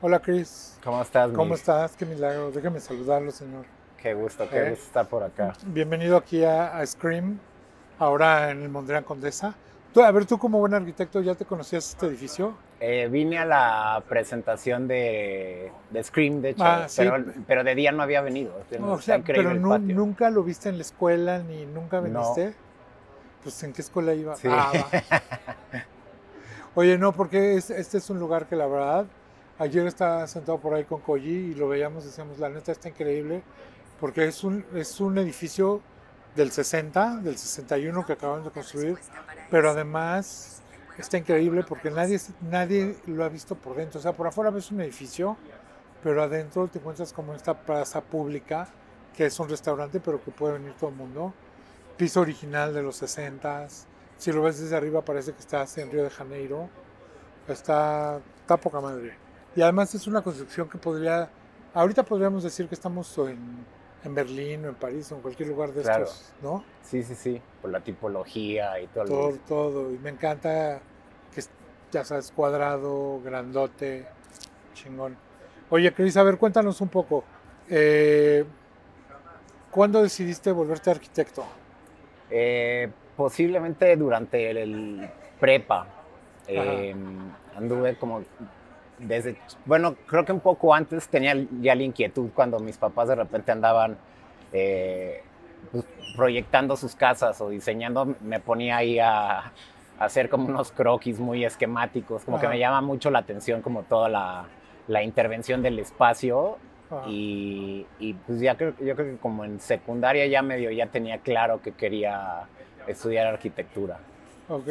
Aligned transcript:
Hola 0.00 0.20
Chris. 0.20 0.78
¿Cómo 0.84 1.02
estás? 1.02 1.30
¿Cómo 1.32 1.54
estás? 1.54 1.96
Qué 1.96 2.06
milagro. 2.06 2.50
Déjame 2.52 2.80
saludarlo, 2.80 3.30
señor. 3.30 3.64
Qué 4.00 4.14
gusto, 4.14 4.48
qué 4.48 4.58
Eh. 4.58 4.70
gusto 4.70 4.84
estar 4.86 5.08
por 5.08 5.22
acá. 5.24 5.54
Bienvenido 5.66 6.16
aquí 6.16 6.44
a, 6.44 6.78
a 6.78 6.86
Scream, 6.86 7.38
ahora 7.98 8.50
en 8.50 8.62
el 8.62 8.68
Mondrian 8.68 9.02
Condesa. 9.02 9.54
Tú, 9.92 10.02
a 10.02 10.10
ver, 10.12 10.24
tú 10.26 10.38
como 10.38 10.58
buen 10.58 10.74
arquitecto, 10.74 11.20
¿ya 11.20 11.34
te 11.34 11.44
conocías 11.44 11.88
este 11.90 12.06
edificio? 12.06 12.54
Eh, 12.78 13.08
vine 13.10 13.38
a 13.38 13.44
la 13.44 14.02
presentación 14.08 14.86
de, 14.86 15.72
de 15.90 16.04
Scream, 16.04 16.40
de 16.42 16.50
hecho, 16.50 16.62
Ah, 16.64 16.84
sí. 16.88 17.02
pero, 17.02 17.24
pero 17.46 17.64
de 17.64 17.74
día 17.74 17.90
no 17.90 18.02
había 18.02 18.20
venido. 18.20 18.52
O 18.82 19.00
sea, 19.00 19.20
pero 19.26 19.52
nu- 19.54 19.78
nunca 19.78 20.30
lo 20.30 20.44
viste 20.44 20.68
en 20.68 20.76
la 20.76 20.82
escuela 20.82 21.38
ni 21.38 21.66
nunca 21.66 22.00
No. 22.00 22.22
Pues 23.42 23.62
en 23.62 23.72
qué 23.72 23.82
escuela 23.82 24.14
iba. 24.14 24.36
Sí. 24.36 24.48
Ah. 24.50 24.72
Oye, 26.74 26.98
no, 26.98 27.12
porque 27.12 27.56
es- 27.56 27.70
este 27.70 27.98
es 27.98 28.10
un 28.10 28.18
lugar 28.18 28.46
que 28.46 28.56
la 28.56 28.66
verdad, 28.66 29.06
ayer 29.58 29.86
estaba 29.86 30.26
sentado 30.26 30.58
por 30.58 30.74
ahí 30.74 30.84
con 30.84 31.00
Koji 31.00 31.28
y 31.28 31.54
lo 31.54 31.68
veíamos, 31.68 32.04
decíamos, 32.04 32.38
la 32.38 32.48
neta 32.48 32.72
está 32.72 32.88
increíble, 32.88 33.42
porque 34.00 34.26
es 34.26 34.44
un, 34.44 34.64
es 34.74 35.00
un 35.00 35.18
edificio 35.18 35.80
del 36.36 36.52
60, 36.52 37.16
del 37.16 37.36
61 37.36 38.06
que 38.06 38.12
acaban 38.12 38.44
de 38.44 38.50
construir, 38.50 38.96
pero 39.50 39.70
además 39.70 40.62
está 40.98 41.18
increíble 41.18 41.64
porque 41.66 41.90
nadie, 41.90 42.20
nadie 42.42 42.96
lo 43.06 43.24
ha 43.24 43.28
visto 43.28 43.54
por 43.56 43.76
dentro. 43.76 43.98
O 43.98 44.02
sea, 44.02 44.12
por 44.12 44.26
afuera 44.26 44.50
ves 44.50 44.70
un 44.70 44.80
edificio, 44.80 45.36
pero 46.02 46.22
adentro 46.22 46.68
te 46.68 46.78
encuentras 46.78 47.12
como 47.12 47.34
esta 47.34 47.54
plaza 47.54 48.00
pública, 48.02 48.68
que 49.16 49.26
es 49.26 49.40
un 49.40 49.48
restaurante, 49.48 49.98
pero 49.98 50.22
que 50.22 50.30
puede 50.30 50.52
venir 50.54 50.74
todo 50.78 50.90
el 50.90 50.96
mundo. 50.96 51.34
Piso 51.98 52.20
original 52.20 52.72
de 52.72 52.82
los 52.82 52.96
60 52.96 53.66
Si 54.16 54.32
lo 54.32 54.42
ves 54.42 54.60
desde 54.60 54.76
arriba 54.76 55.02
parece 55.02 55.32
que 55.32 55.40
estás 55.40 55.76
en 55.78 55.90
Río 55.90 56.04
de 56.04 56.10
Janeiro. 56.10 56.68
Está, 57.48 58.20
está 58.40 58.56
poca 58.56 58.80
madre. 58.80 59.14
Y 59.56 59.62
además 59.62 59.94
es 59.94 60.06
una 60.06 60.22
construcción 60.22 60.68
que 60.68 60.78
podría, 60.78 61.28
ahorita 61.74 62.02
podríamos 62.04 62.42
decir 62.44 62.68
que 62.68 62.74
estamos 62.74 63.16
en, 63.18 63.38
en 64.04 64.14
Berlín 64.14 64.64
o 64.66 64.68
en 64.68 64.74
París 64.74 65.10
o 65.12 65.16
en 65.16 65.22
cualquier 65.22 65.48
lugar 65.48 65.72
de 65.72 65.82
Claro. 65.82 66.04
estos, 66.04 66.32
¿no? 66.42 66.62
Sí, 66.82 67.02
sí, 67.02 67.14
sí, 67.14 67.40
por 67.60 67.70
la 67.70 67.80
tipología 67.80 68.78
y 68.80 68.86
todo. 68.88 69.04
Todo, 69.06 69.38
todo. 69.48 69.90
Y 69.92 69.98
me 69.98 70.10
encanta 70.10 70.80
que 71.34 71.42
ya 71.90 72.04
sabes, 72.04 72.30
cuadrado, 72.30 73.20
grandote, 73.24 74.06
chingón. 74.74 75.16
Oye, 75.70 75.92
Cris, 75.92 76.16
a 76.16 76.22
ver, 76.22 76.38
cuéntanos 76.38 76.80
un 76.80 76.88
poco. 76.88 77.24
eh, 77.68 78.44
¿Cuándo 79.70 80.02
decidiste 80.02 80.50
volverte 80.52 80.90
arquitecto? 80.90 81.44
Eh, 82.30 82.88
posiblemente 83.16 83.96
durante 83.96 84.50
el, 84.50 84.56
el 84.58 85.10
prepa. 85.40 85.86
eh, 86.46 86.94
anduve 87.56 87.96
como 87.96 88.22
desde, 88.98 89.36
bueno, 89.64 89.94
creo 90.06 90.24
que 90.24 90.32
un 90.32 90.40
poco 90.40 90.74
antes 90.74 91.08
tenía 91.08 91.34
ya 91.60 91.74
la 91.74 91.82
inquietud 91.82 92.30
cuando 92.34 92.58
mis 92.58 92.76
papás 92.78 93.08
de 93.08 93.14
repente 93.14 93.52
andaban 93.52 93.96
eh, 94.52 95.22
pues, 95.70 95.84
proyectando 96.16 96.76
sus 96.76 96.94
casas 96.94 97.40
o 97.40 97.48
diseñando, 97.48 98.14
me 98.20 98.40
ponía 98.40 98.78
ahí 98.78 98.98
a, 98.98 99.38
a 99.40 99.52
hacer 99.98 100.28
como 100.28 100.46
unos 100.46 100.72
croquis 100.72 101.18
muy 101.20 101.44
esquemáticos, 101.44 102.24
como 102.24 102.40
que 102.40 102.48
me 102.48 102.58
llama 102.58 102.80
mucho 102.80 103.10
la 103.10 103.20
atención 103.20 103.62
como 103.62 103.82
toda 103.82 104.08
la, 104.08 104.46
la 104.88 105.02
intervención 105.02 105.62
del 105.62 105.78
espacio 105.78 106.58
Y, 107.06 107.86
y, 107.98 108.14
pues 108.14 108.40
ya 108.40 108.56
creo, 108.56 108.74
yo 108.80 108.94
creo 108.94 109.12
que 109.12 109.16
como 109.18 109.44
en 109.44 109.60
secundaria 109.60 110.26
ya 110.26 110.40
medio 110.42 110.70
ya 110.70 110.86
tenía 110.86 111.18
claro 111.18 111.60
que 111.60 111.72
quería 111.72 112.44
estudiar 112.86 113.26
arquitectura. 113.26 113.98
ok. 114.48 114.68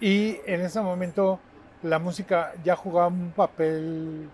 Y 0.00 0.38
en 0.44 0.60
ese 0.60 0.80
momento, 0.80 1.38
¿la 1.82 1.98
música 1.98 2.52
ya 2.64 2.74
jugaba 2.76 3.06
un 3.08 3.30
papel 3.30 4.28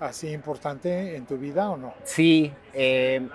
así 0.00 0.30
importante 0.30 1.16
en 1.16 1.26
tu 1.26 1.36
vida 1.36 1.70
o 1.70 1.76
no? 1.76 1.94
Sí, 2.04 2.52
eh, 2.72 3.28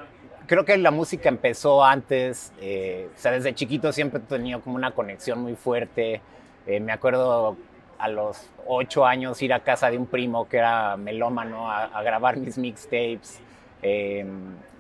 creo 0.48 0.66
que 0.66 0.78
la 0.78 0.92
música 0.92 1.30
empezó 1.30 1.84
antes, 1.84 2.52
eh, 2.60 3.08
o 3.16 3.20
sea, 3.20 3.32
desde 3.32 3.54
chiquito 3.54 3.92
siempre 3.94 4.20
he 4.20 4.24
tenido 4.24 4.62
como 4.62 4.76
una 4.76 4.92
conexión 4.92 5.40
muy 5.42 5.56
fuerte. 5.56 6.22
Eh, 6.66 6.80
me 6.80 6.92
acuerdo 6.92 7.56
a 8.00 8.08
los 8.08 8.50
ocho 8.66 9.06
años 9.06 9.42
ir 9.42 9.54
a 9.54 9.60
casa 9.60 9.92
de 9.92 9.98
un 9.98 10.06
primo 10.08 10.48
que 10.48 10.58
era 10.58 10.96
melómano 10.98 11.70
a, 11.70 11.84
a 11.86 12.02
grabar 12.02 12.38
mis 12.38 12.58
mixtapes. 12.58 13.40
eh, 13.82 14.26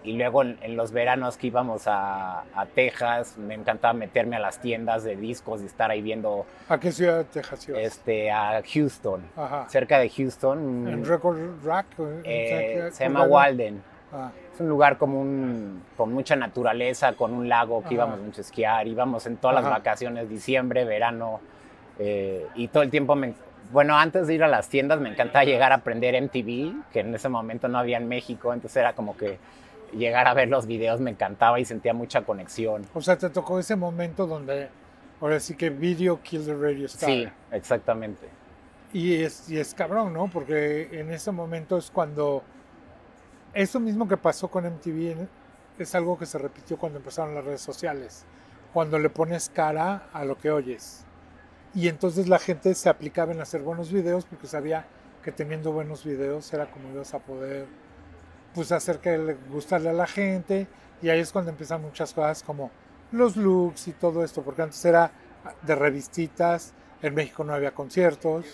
y 0.01 0.13
luego 0.13 0.43
en, 0.43 0.57
en 0.61 0.77
los 0.77 0.93
veranos 0.93 1.35
que 1.35 1.47
íbamos 1.47 1.83
a, 1.85 2.43
a 2.55 2.65
Texas, 2.73 3.37
me 3.37 3.53
encantaba 3.53 3.93
meterme 3.93 4.37
a 4.37 4.39
las 4.39 4.61
tiendas 4.61 5.03
de 5.03 5.17
discos 5.17 5.61
y 5.61 5.65
estar 5.65 5.91
ahí 5.91 6.01
viendo 6.01 6.45
¿A 6.69 6.79
qué 6.79 6.89
ciudad 6.93 7.17
de 7.17 7.23
Texas 7.25 7.67
ibas? 7.67 7.81
este, 7.81 8.31
a 8.31 8.61
Houston, 8.73 9.21
Ajá. 9.35 9.67
cerca 9.67 9.99
de 9.99 10.09
Houston. 10.09 10.87
¿En 10.87 11.05
Record 11.05 11.37
Rack? 11.65 11.87
eh, 12.23 12.87
se 12.93 13.03
llama 13.03 13.25
¿qué- 13.25 13.29
Walden. 13.29 13.83
Ah, 14.13 14.31
Es 14.53 14.61
un 14.61 14.69
lugar 14.69 14.97
como 14.97 15.19
un, 15.19 15.83
con 15.97 16.13
mucha 16.13 16.35
naturaleza, 16.37 17.13
con 17.13 17.33
un 17.33 17.49
lago 17.49 17.81
que 17.81 17.87
Ajá. 17.87 17.93
íbamos 17.95 18.19
mucho 18.21 18.39
a 18.39 18.43
esquiar, 18.45 18.87
íbamos 18.87 19.25
en 19.27 19.35
todas 19.35 19.57
Ajá. 19.57 19.69
las 19.69 19.79
vacaciones, 19.79 20.29
diciembre, 20.29 20.85
verano, 20.85 21.41
eh, 21.99 22.47
y 22.55 22.67
todo 22.69 22.83
el 22.83 22.89
tiempo 22.89 23.15
me... 23.15 23.33
Bueno, 23.71 23.95
antes 23.95 24.25
de 24.25 24.33
ir 24.33 24.43
a 24.43 24.47
las 24.47 24.67
tiendas 24.67 24.99
me 24.99 25.09
encantaba 25.09 25.45
llegar 25.45 25.71
a 25.71 25.75
aprender 25.75 26.19
MTV, 26.19 26.91
que 26.91 27.01
en 27.01 27.13
ese 27.13 27.29
momento 27.29 27.67
no 27.67 27.77
había 27.77 27.97
en 27.97 28.07
México, 28.07 28.51
entonces 28.51 28.77
era 28.77 28.93
como 28.93 29.15
que 29.15 29.37
llegar 29.93 30.27
a 30.27 30.33
ver 30.33 30.49
los 30.49 30.65
videos 30.65 30.99
me 30.99 31.11
encantaba 31.11 31.59
y 31.59 31.65
sentía 31.65 31.93
mucha 31.93 32.21
conexión. 32.21 32.85
O 32.93 33.01
sea, 33.01 33.17
te 33.17 33.29
tocó 33.29 33.59
ese 33.59 33.75
momento 33.75 34.25
donde 34.25 34.69
ahora 35.21 35.39
sí 35.39 35.55
que 35.55 35.69
video 35.69 36.21
kill 36.21 36.45
the 36.45 36.55
radio 36.55 36.85
star. 36.87 37.09
Sí, 37.09 37.27
exactamente. 37.51 38.27
Y 38.91 39.21
es, 39.21 39.49
y 39.49 39.59
es 39.59 39.73
cabrón, 39.73 40.13
¿no? 40.13 40.27
Porque 40.27 40.89
en 40.99 41.11
ese 41.11 41.31
momento 41.31 41.77
es 41.77 41.91
cuando 41.91 42.43
eso 43.53 43.79
mismo 43.79 44.07
que 44.07 44.17
pasó 44.17 44.47
con 44.47 44.65
MTV 44.65 45.27
es 45.77 45.95
algo 45.95 46.17
que 46.17 46.25
se 46.25 46.37
repitió 46.37 46.77
cuando 46.77 46.97
empezaron 46.97 47.35
las 47.35 47.45
redes 47.45 47.61
sociales. 47.61 48.25
Cuando 48.73 48.99
le 48.99 49.09
pones 49.09 49.49
cara 49.49 50.09
a 50.13 50.25
lo 50.25 50.37
que 50.37 50.51
oyes. 50.51 51.05
Y 51.75 51.87
entonces 51.87 52.27
la 52.27 52.39
gente 52.39 52.73
se 52.75 52.89
aplicaba 52.89 53.31
en 53.31 53.41
hacer 53.41 53.61
buenos 53.61 53.91
videos 53.91 54.25
porque 54.25 54.47
sabía 54.47 54.85
que 55.23 55.31
teniendo 55.31 55.71
buenos 55.71 56.03
videos 56.03 56.51
era 56.53 56.65
como 56.71 56.89
ibas 56.89 57.13
a 57.13 57.19
poder 57.19 57.67
pues 58.53 58.71
hacer 58.71 58.99
que 58.99 59.17
le 59.17 59.35
gustarle 59.51 59.89
a 59.89 59.93
la 59.93 60.07
gente 60.07 60.67
y 61.01 61.09
ahí 61.09 61.19
es 61.19 61.31
cuando 61.31 61.51
empiezan 61.51 61.81
muchas 61.81 62.13
cosas 62.13 62.41
como 62.41 62.71
los 63.11 63.35
looks 63.35 63.89
y 63.89 63.91
todo 63.91 64.23
esto 64.23 64.41
porque 64.41 64.63
antes 64.63 64.83
era 64.85 65.11
de 65.61 65.75
revistitas 65.75 66.73
en 67.01 67.13
México 67.13 67.43
no 67.43 67.53
había 67.53 67.71
conciertos 67.71 68.45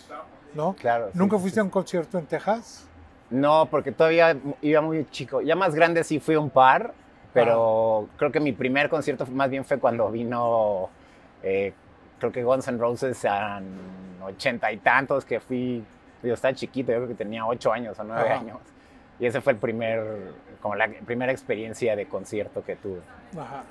¿no? 0.53 0.73
Claro. 0.73 1.11
¿nunca 1.13 1.37
sí, 1.37 1.41
fuiste 1.43 1.59
a 1.59 1.63
sí. 1.63 1.65
un 1.65 1.71
concierto 1.71 2.17
en 2.17 2.25
Texas? 2.25 2.87
No, 3.29 3.67
porque 3.69 3.91
todavía 3.91 4.37
iba 4.61 4.81
muy 4.81 5.05
chico. 5.05 5.41
Ya 5.41 5.55
más 5.55 5.73
grande 5.73 6.03
sí 6.03 6.19
fui 6.19 6.35
a 6.35 6.39
un 6.39 6.49
par, 6.49 6.93
pero 7.33 8.07
creo 8.17 8.31
que 8.31 8.39
mi 8.39 8.53
primer 8.53 8.89
concierto 8.89 9.25
más 9.27 9.49
bien 9.49 9.65
fue 9.65 9.79
cuando 9.79 10.09
vino, 10.11 10.89
eh, 11.43 11.73
creo 12.19 12.31
que 12.31 12.43
Guns 12.43 12.67
N' 12.67 12.77
Roses 12.77 13.23
en 13.25 14.21
ochenta 14.23 14.71
y 14.71 14.77
tantos, 14.77 15.25
que 15.25 15.39
fui, 15.39 15.83
yo 16.23 16.33
estaba 16.33 16.53
chiquito, 16.53 16.91
yo 16.91 16.97
creo 16.99 17.07
que 17.09 17.15
tenía 17.15 17.45
ocho 17.45 17.71
años 17.71 17.97
o 17.99 18.03
nueve 18.03 18.29
Ajá. 18.29 18.39
años. 18.39 18.57
Y 19.19 19.25
ese 19.25 19.41
fue 19.41 19.53
el 19.53 19.59
primer, 19.59 20.33
como 20.61 20.75
la 20.75 20.87
primera 21.05 21.31
experiencia 21.31 21.95
de 21.95 22.05
concierto 22.07 22.63
que 22.63 22.75
tuve. 22.75 23.01
Ajá. 23.39 23.63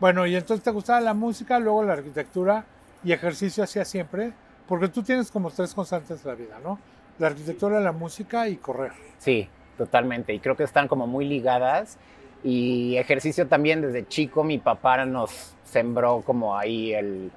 Bueno, 0.00 0.26
y 0.26 0.36
entonces 0.36 0.62
te 0.62 0.70
gustaba 0.70 1.00
la 1.00 1.14
música, 1.14 1.58
luego 1.58 1.84
la 1.84 1.94
arquitectura 1.94 2.64
y 3.02 3.12
ejercicio 3.12 3.64
hacía 3.64 3.84
siempre, 3.84 4.32
porque 4.66 4.88
tú 4.88 5.02
tienes 5.02 5.30
como 5.30 5.50
tres 5.50 5.72
constantes 5.72 6.22
en 6.24 6.28
la 6.28 6.34
vida, 6.34 6.58
¿no? 6.62 6.78
La 7.18 7.28
arquitectura, 7.28 7.80
la 7.80 7.92
música 7.92 8.48
y 8.48 8.56
correr. 8.56 8.92
Sí, 9.18 9.48
totalmente. 9.78 10.34
Y 10.34 10.40
creo 10.40 10.56
que 10.56 10.64
están 10.64 10.88
como 10.88 11.06
muy 11.06 11.26
ligadas. 11.26 11.96
Y 12.42 12.96
ejercicio 12.96 13.46
también 13.46 13.80
desde 13.80 14.06
chico, 14.06 14.44
mi 14.44 14.58
papá 14.58 15.06
nos 15.06 15.54
sembró 15.64 16.22
como 16.22 16.58
ahí 16.58 16.92
el, 16.92 17.30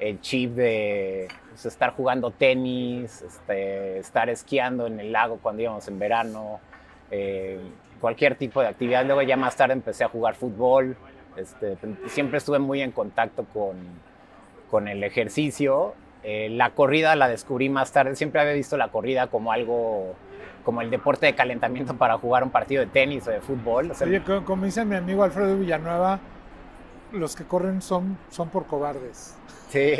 el 0.00 0.20
chip 0.20 0.52
de 0.54 1.28
pues, 1.50 1.66
estar 1.66 1.90
jugando 1.92 2.30
tenis, 2.30 3.22
este, 3.22 3.98
estar 3.98 4.28
esquiando 4.30 4.86
en 4.86 4.98
el 4.98 5.12
lago 5.12 5.38
cuando 5.42 5.62
íbamos 5.62 5.86
en 5.88 5.98
verano, 5.98 6.58
eh, 7.10 7.60
cualquier 8.00 8.34
tipo 8.34 8.60
de 8.62 8.68
actividad. 8.68 9.04
Luego 9.04 9.22
ya 9.22 9.36
más 9.36 9.56
tarde 9.56 9.74
empecé 9.74 10.04
a 10.04 10.08
jugar 10.08 10.34
fútbol. 10.34 10.96
Este, 11.36 11.76
siempre 12.06 12.38
estuve 12.38 12.58
muy 12.58 12.80
en 12.82 12.92
contacto 12.92 13.44
con, 13.52 13.76
con 14.70 14.88
el 14.88 15.04
ejercicio. 15.04 15.94
Eh, 16.22 16.48
la 16.50 16.70
corrida 16.70 17.14
la 17.16 17.28
descubrí 17.28 17.68
más 17.68 17.92
tarde. 17.92 18.16
Siempre 18.16 18.40
había 18.40 18.54
visto 18.54 18.76
la 18.76 18.88
corrida 18.88 19.26
como 19.28 19.52
algo, 19.52 20.14
como 20.64 20.80
el 20.80 20.90
deporte 20.90 21.26
de 21.26 21.34
calentamiento 21.34 21.94
para 21.96 22.16
jugar 22.18 22.42
un 22.42 22.50
partido 22.50 22.80
de 22.80 22.86
tenis 22.90 23.26
o 23.28 23.30
de 23.30 23.40
fútbol. 23.40 23.90
O 23.90 23.94
sea, 23.94 24.06
Oye, 24.06 24.22
co- 24.22 24.44
como 24.44 24.64
dice 24.64 24.84
mi 24.84 24.96
amigo 24.96 25.22
Alfredo 25.24 25.56
Villanueva, 25.56 26.20
los 27.12 27.34
que 27.36 27.44
corren 27.44 27.82
son, 27.82 28.16
son 28.30 28.48
por 28.48 28.66
cobardes. 28.66 29.34
sí, 29.68 29.94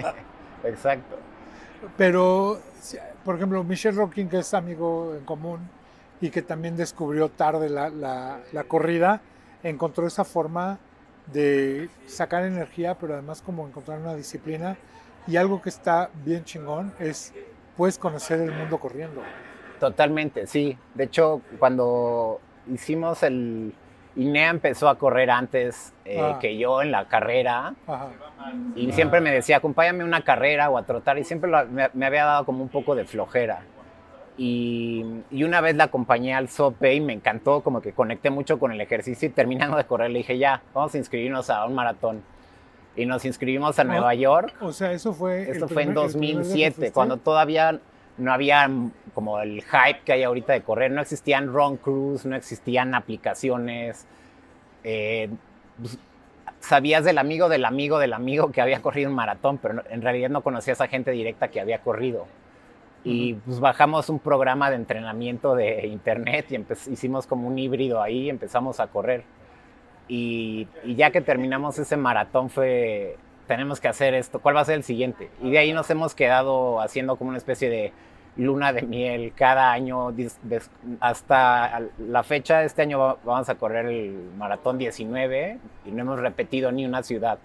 exacto. 0.64 1.16
Pero, 1.96 2.58
por 3.24 3.36
ejemplo, 3.36 3.62
Michelle 3.64 3.96
Rocking, 3.96 4.28
que 4.28 4.38
es 4.38 4.54
amigo 4.54 5.14
en 5.16 5.24
común 5.24 5.60
y 6.20 6.30
que 6.30 6.42
también 6.42 6.76
descubrió 6.76 7.28
tarde 7.28 7.68
la, 7.68 7.90
la- 7.90 8.40
la 8.52 8.64
corrida, 8.64 9.20
encontró 9.62 10.06
esa 10.06 10.24
forma 10.24 10.78
de 11.32 11.88
sacar 12.06 12.44
energía, 12.44 12.94
pero 12.98 13.14
además 13.14 13.42
como 13.42 13.66
encontrar 13.66 13.98
una 13.98 14.14
disciplina. 14.14 14.76
Y 15.26 15.36
algo 15.36 15.60
que 15.60 15.68
está 15.68 16.08
bien 16.24 16.44
chingón 16.44 16.92
es, 17.00 17.32
puedes 17.76 17.98
conocer 17.98 18.40
el 18.40 18.52
mundo 18.52 18.78
corriendo. 18.78 19.20
Totalmente, 19.80 20.46
sí. 20.46 20.78
De 20.94 21.04
hecho, 21.04 21.42
cuando 21.58 22.40
hicimos 22.72 23.22
el... 23.22 23.74
Inea 24.16 24.48
empezó 24.50 24.88
a 24.88 24.96
correr 24.98 25.30
antes 25.30 25.92
eh, 26.04 26.18
Ah. 26.20 26.38
que 26.40 26.56
yo 26.56 26.80
en 26.82 26.90
la 26.90 27.06
carrera 27.06 27.74
Ajá. 27.86 28.08
y 28.74 28.90
siempre 28.92 29.20
me 29.20 29.30
decía, 29.30 29.58
acompáñame 29.58 30.02
a 30.02 30.06
una 30.06 30.22
carrera 30.22 30.70
o 30.70 30.78
a 30.78 30.84
trotar 30.84 31.18
y 31.18 31.24
siempre 31.24 31.50
lo- 31.50 31.66
me, 31.66 31.90
me 31.92 32.06
había 32.06 32.24
dado 32.24 32.44
como 32.46 32.62
un 32.62 32.68
poco 32.70 32.94
de 32.94 33.04
flojera. 33.04 33.60
Y, 34.38 35.04
y 35.30 35.44
una 35.44 35.60
vez 35.62 35.76
la 35.76 35.84
acompañé 35.84 36.34
al 36.34 36.48
sope 36.48 36.94
y 36.94 37.00
me 37.00 37.14
encantó, 37.14 37.62
como 37.62 37.80
que 37.80 37.92
conecté 37.92 38.28
mucho 38.30 38.58
con 38.58 38.70
el 38.72 38.80
ejercicio 38.80 39.28
y 39.28 39.32
terminando 39.32 39.76
de 39.78 39.84
correr 39.84 40.10
le 40.10 40.18
dije, 40.18 40.36
ya, 40.36 40.62
vamos 40.74 40.94
a 40.94 40.98
inscribirnos 40.98 41.48
a 41.48 41.64
un 41.64 41.74
maratón. 41.74 42.22
Y 42.96 43.04
nos 43.06 43.24
inscribimos 43.26 43.78
a 43.78 43.84
Nueva 43.84 44.14
York. 44.14 44.54
O 44.60 44.72
sea, 44.72 44.92
eso 44.92 45.12
fue... 45.12 45.50
Esto 45.50 45.68
fue 45.68 45.82
en 45.82 45.88
primer- 45.90 46.06
el 46.06 46.12
primer 46.12 46.28
día 46.28 46.30
que 46.30 46.42
2007, 46.44 46.74
fuiste. 46.76 46.92
cuando 46.92 47.16
todavía 47.18 47.78
no 48.18 48.32
había 48.32 48.68
como 49.14 49.40
el 49.40 49.62
hype 49.62 50.00
que 50.04 50.12
hay 50.12 50.22
ahorita 50.24 50.52
de 50.52 50.62
correr, 50.62 50.90
no 50.90 51.00
existían 51.02 51.52
run 51.52 51.76
crews, 51.78 52.26
no 52.26 52.36
existían 52.36 52.94
aplicaciones. 52.94 54.06
eh, 54.84 55.28
pues, 55.80 55.98
sabías 56.60 57.04
del 57.04 57.18
amigo 57.18 57.48
del 57.48 57.64
amigo 57.64 57.98
del 57.98 58.12
amigo 58.12 58.50
que 58.52 58.60
había 58.60 58.82
corrido 58.82 59.10
un 59.10 59.16
maratón, 59.16 59.58
pero 59.58 59.74
no- 59.74 59.82
en 59.90 60.02
realidad 60.02 60.30
no 60.30 60.42
conocías 60.42 60.80
a 60.80 60.88
gente 60.88 61.10
directa 61.12 61.48
que 61.48 61.60
había 61.60 61.78
corrido. 61.80 62.26
Y 63.04 63.34
pues 63.34 63.60
bajamos 63.60 64.08
un 64.10 64.18
programa 64.18 64.70
de 64.70 64.76
entrenamiento 64.76 65.54
de 65.54 65.86
internet 65.86 66.46
y 66.50 66.92
hicimos 66.92 67.26
como 67.26 67.46
un 67.48 67.58
híbrido 67.58 68.02
ahí 68.02 68.24
y 68.24 68.30
empezamos 68.30 68.80
a 68.80 68.88
correr. 68.88 69.22
Y, 70.08 70.68
y 70.84 70.94
ya 70.94 71.10
que 71.10 71.20
terminamos 71.20 71.78
ese 71.78 71.96
maratón 71.96 72.48
fue, 72.50 73.16
tenemos 73.46 73.80
que 73.80 73.88
hacer 73.88 74.14
esto, 74.14 74.40
¿cuál 74.40 74.56
va 74.56 74.60
a 74.60 74.64
ser 74.64 74.74
el 74.76 74.82
siguiente? 74.84 75.30
Y 75.42 75.50
de 75.52 75.58
ahí 75.58 75.72
nos 75.72 75.88
hemos 75.90 76.14
quedado 76.14 76.80
haciendo 76.80 77.16
como 77.16 77.28
una 77.30 77.38
especie 77.38 77.68
de 77.70 77.92
luna 78.36 78.72
de 78.72 78.82
miel 78.82 79.32
cada 79.34 79.72
año 79.72 80.12
hasta 81.00 81.80
la 81.98 82.22
fecha, 82.22 82.64
este 82.64 82.82
año 82.82 82.98
va- 82.98 83.16
vamos 83.24 83.48
a 83.48 83.54
correr 83.54 83.86
el 83.86 84.30
maratón 84.36 84.78
19 84.78 85.58
y 85.84 85.90
no 85.90 86.02
hemos 86.02 86.20
repetido 86.20 86.70
ni 86.72 86.84
una 86.84 87.02
ciudad. 87.02 87.38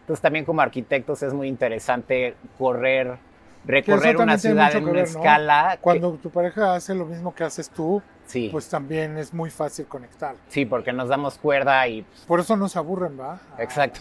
Entonces 0.00 0.22
también 0.22 0.44
como 0.44 0.62
arquitectos 0.62 1.22
es 1.22 1.34
muy 1.34 1.48
interesante 1.48 2.34
correr, 2.56 3.18
recorrer 3.66 4.16
una 4.16 4.38
ciudad 4.38 4.72
en 4.74 4.84
que 4.84 4.90
una 4.90 4.92
ver, 4.92 5.10
¿no? 5.12 5.18
escala. 5.18 5.70
que- 5.72 5.82
Cuando 5.82 6.12
tu 6.14 6.30
pareja 6.30 6.74
hace 6.74 6.94
lo 6.94 7.04
mismo 7.04 7.34
que 7.34 7.44
haces 7.44 7.68
tú, 7.68 8.00
sí, 8.24 8.48
pues 8.50 8.68
también 8.70 9.18
es 9.18 9.34
muy 9.34 9.50
fácil 9.50 9.86
conectar. 9.86 10.34
sí, 10.48 10.64
porque 10.64 10.92
nos 10.94 11.08
damos 11.10 11.36
cuerda 11.36 11.86
y 11.88 12.02
pues, 12.02 12.20
Por 12.24 12.40
eso 12.40 12.56
no 12.56 12.68
se 12.70 12.78
aburren, 12.78 13.20
¿va? 13.20 13.38
Exacto. 13.58 14.00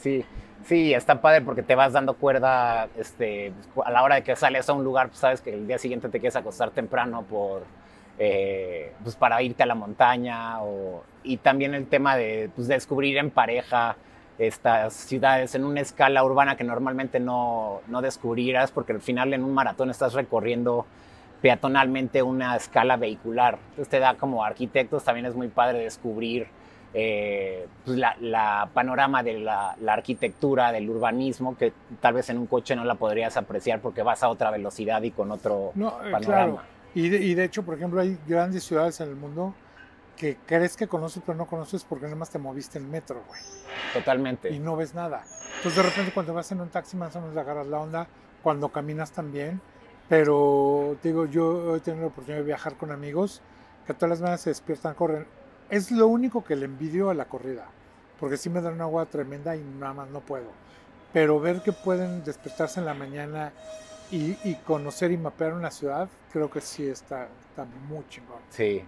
Sí, 0.00 0.24
sí, 0.64 0.94
está 0.94 1.20
padre 1.20 1.42
porque 1.42 1.62
te 1.62 1.74
vas 1.74 1.92
dando 1.92 2.14
cuerda 2.14 2.88
este, 2.96 3.52
a 3.84 3.90
la 3.90 4.02
hora 4.02 4.16
de 4.16 4.22
que 4.22 4.36
sales 4.36 4.68
a 4.68 4.72
un 4.72 4.84
lugar, 4.84 5.08
pues 5.08 5.18
sabes 5.18 5.40
que 5.40 5.54
el 5.54 5.66
día 5.66 5.78
siguiente 5.78 6.08
te 6.08 6.20
quieres 6.20 6.36
acostar 6.36 6.70
temprano 6.70 7.22
por, 7.22 7.62
eh, 8.18 8.92
pues 9.02 9.16
para 9.16 9.40
irte 9.42 9.62
a 9.62 9.66
la 9.66 9.74
montaña. 9.74 10.62
O, 10.62 11.04
y 11.22 11.38
también 11.38 11.74
el 11.74 11.86
tema 11.86 12.16
de 12.16 12.50
pues, 12.54 12.68
descubrir 12.68 13.16
en 13.18 13.30
pareja 13.30 13.96
estas 14.38 14.94
ciudades 14.94 15.54
en 15.54 15.64
una 15.64 15.80
escala 15.80 16.22
urbana 16.24 16.56
que 16.56 16.62
normalmente 16.62 17.18
no, 17.18 17.80
no 17.88 18.00
descubrirás 18.00 18.70
porque 18.70 18.92
al 18.92 19.00
final 19.00 19.34
en 19.34 19.42
un 19.42 19.52
maratón 19.52 19.90
estás 19.90 20.14
recorriendo 20.14 20.86
peatonalmente 21.42 22.22
una 22.22 22.56
escala 22.56 22.96
vehicular. 22.96 23.58
Entonces 23.70 23.88
te 23.88 23.98
da 23.98 24.14
como 24.14 24.44
arquitectos, 24.44 25.04
también 25.04 25.26
es 25.26 25.34
muy 25.34 25.48
padre 25.48 25.78
descubrir 25.78 26.48
eh, 26.94 27.66
pues 27.84 27.98
la, 27.98 28.16
la 28.20 28.68
panorama 28.72 29.22
de 29.22 29.38
la, 29.38 29.76
la 29.80 29.92
arquitectura, 29.94 30.72
del 30.72 30.88
urbanismo, 30.88 31.56
que 31.56 31.72
tal 32.00 32.14
vez 32.14 32.30
en 32.30 32.38
un 32.38 32.46
coche 32.46 32.74
no 32.76 32.84
la 32.84 32.94
podrías 32.94 33.36
apreciar 33.36 33.80
porque 33.80 34.02
vas 34.02 34.22
a 34.22 34.28
otra 34.28 34.50
velocidad 34.50 35.02
y 35.02 35.10
con 35.10 35.30
otro 35.30 35.72
No, 35.74 35.88
eh, 36.04 36.10
panorama. 36.10 36.22
claro. 36.22 36.60
Y 36.94 37.08
de, 37.10 37.18
y 37.18 37.34
de 37.34 37.44
hecho, 37.44 37.62
por 37.62 37.74
ejemplo, 37.76 38.00
hay 38.00 38.18
grandes 38.26 38.64
ciudades 38.64 39.00
en 39.00 39.10
el 39.10 39.16
mundo 39.16 39.54
que 40.16 40.36
crees 40.46 40.76
que 40.76 40.88
conoces, 40.88 41.22
pero 41.24 41.36
no 41.38 41.46
conoces 41.46 41.84
porque 41.84 42.06
nada 42.06 42.16
más 42.16 42.30
te 42.30 42.38
moviste 42.38 42.78
en 42.78 42.90
metro, 42.90 43.22
güey. 43.28 43.40
Totalmente. 43.92 44.50
Y 44.50 44.58
no 44.58 44.74
ves 44.74 44.94
nada. 44.94 45.22
Entonces, 45.58 45.76
de 45.76 45.82
repente, 45.88 46.12
cuando 46.12 46.34
vas 46.34 46.50
en 46.50 46.60
un 46.60 46.68
taxi, 46.70 46.96
más 46.96 47.14
o 47.14 47.20
menos 47.20 47.36
agarras 47.36 47.66
la 47.68 47.78
onda. 47.78 48.06
Cuando 48.42 48.70
caminas 48.70 49.12
también. 49.12 49.60
Pero, 50.08 50.96
digo, 51.02 51.26
yo 51.26 51.76
he 51.76 51.80
tenido 51.80 52.02
la 52.02 52.08
oportunidad 52.08 52.38
de 52.40 52.46
viajar 52.46 52.74
con 52.76 52.90
amigos 52.90 53.42
que 53.86 53.94
todas 53.94 54.10
las 54.10 54.20
mañanas 54.20 54.40
se 54.40 54.50
despiertan, 54.50 54.94
corren. 54.94 55.26
Es 55.70 55.90
lo 55.90 56.08
único 56.08 56.44
que 56.44 56.56
le 56.56 56.64
envidio 56.66 57.10
a 57.10 57.14
la 57.14 57.26
corrida. 57.26 57.66
Porque 58.20 58.36
sí 58.36 58.50
me 58.50 58.60
dan 58.60 58.74
una 58.74 58.84
agua 58.84 59.06
tremenda 59.06 59.54
y 59.56 59.62
nada 59.62 59.92
más 59.94 60.10
no 60.10 60.20
puedo. 60.20 60.50
Pero 61.12 61.40
ver 61.40 61.62
que 61.62 61.72
pueden 61.72 62.24
despertarse 62.24 62.80
en 62.80 62.86
la 62.86 62.94
mañana 62.94 63.52
y, 64.10 64.36
y 64.48 64.56
conocer 64.56 65.10
y 65.12 65.16
mapear 65.18 65.54
una 65.54 65.70
ciudad, 65.70 66.08
creo 66.32 66.50
que 66.50 66.60
sí 66.60 66.86
está, 66.88 67.28
está 67.48 67.64
muy 67.88 68.06
chingón. 68.08 68.40
Sí, 68.50 68.82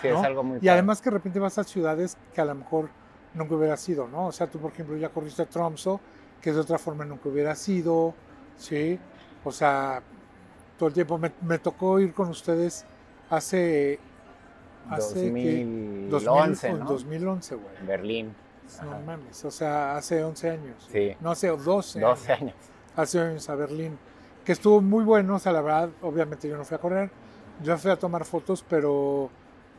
sí, 0.00 0.08
es 0.08 0.16
algo 0.16 0.42
muy 0.42 0.60
Y 0.60 0.68
padre. 0.68 0.70
además 0.70 1.00
que 1.00 1.10
de 1.10 1.14
repente 1.14 1.38
vas 1.38 1.58
a 1.58 1.64
ciudades 1.64 2.16
que 2.34 2.40
a 2.40 2.44
lo 2.44 2.54
mejor 2.54 2.88
nunca 3.34 3.54
hubiera 3.54 3.76
sido, 3.76 4.08
¿no? 4.08 4.26
O 4.28 4.32
sea, 4.32 4.46
tú, 4.48 4.58
por 4.58 4.72
ejemplo, 4.72 4.96
ya 4.96 5.08
corriste 5.10 5.42
a 5.42 5.46
Tromso, 5.46 6.00
que 6.40 6.52
de 6.52 6.60
otra 6.60 6.78
forma 6.78 7.04
nunca 7.04 7.28
hubiera 7.28 7.54
sido, 7.54 8.14
¿sí? 8.56 8.98
O 9.44 9.52
sea, 9.52 10.02
todo 10.78 10.88
el 10.88 10.94
tiempo 10.94 11.18
me, 11.18 11.32
me 11.42 11.58
tocó 11.58 12.00
ir 12.00 12.14
con 12.14 12.28
ustedes 12.28 12.84
hace... 13.30 13.98
hace 14.90 15.32
que- 15.32 16.06
2011, 16.10 16.68
2000, 16.68 16.78
¿no? 16.84 16.90
2011, 16.90 17.54
güey. 17.56 17.76
En 17.80 17.86
Berlín. 17.86 18.34
No 18.82 18.90
Ajá. 18.92 19.00
mames, 19.04 19.44
o 19.44 19.50
sea, 19.50 19.96
hace 19.96 20.22
11 20.24 20.50
años. 20.50 20.88
Sí. 20.90 21.14
No 21.20 21.30
hace 21.32 21.48
12. 21.48 22.00
12 22.00 22.32
años. 22.32 22.42
años. 22.42 22.56
Hace 22.96 23.20
años 23.20 23.48
a 23.50 23.54
Berlín. 23.54 23.98
Que 24.44 24.52
estuvo 24.52 24.80
muy 24.80 25.04
bueno, 25.04 25.36
o 25.36 25.38
sea, 25.38 25.52
la 25.52 25.60
verdad, 25.60 25.90
obviamente 26.02 26.48
yo 26.48 26.56
no 26.56 26.64
fui 26.64 26.74
a 26.74 26.78
correr, 26.80 27.10
yo 27.62 27.76
fui 27.78 27.90
a 27.90 27.96
tomar 27.98 28.24
fotos, 28.24 28.64
pero 28.68 29.30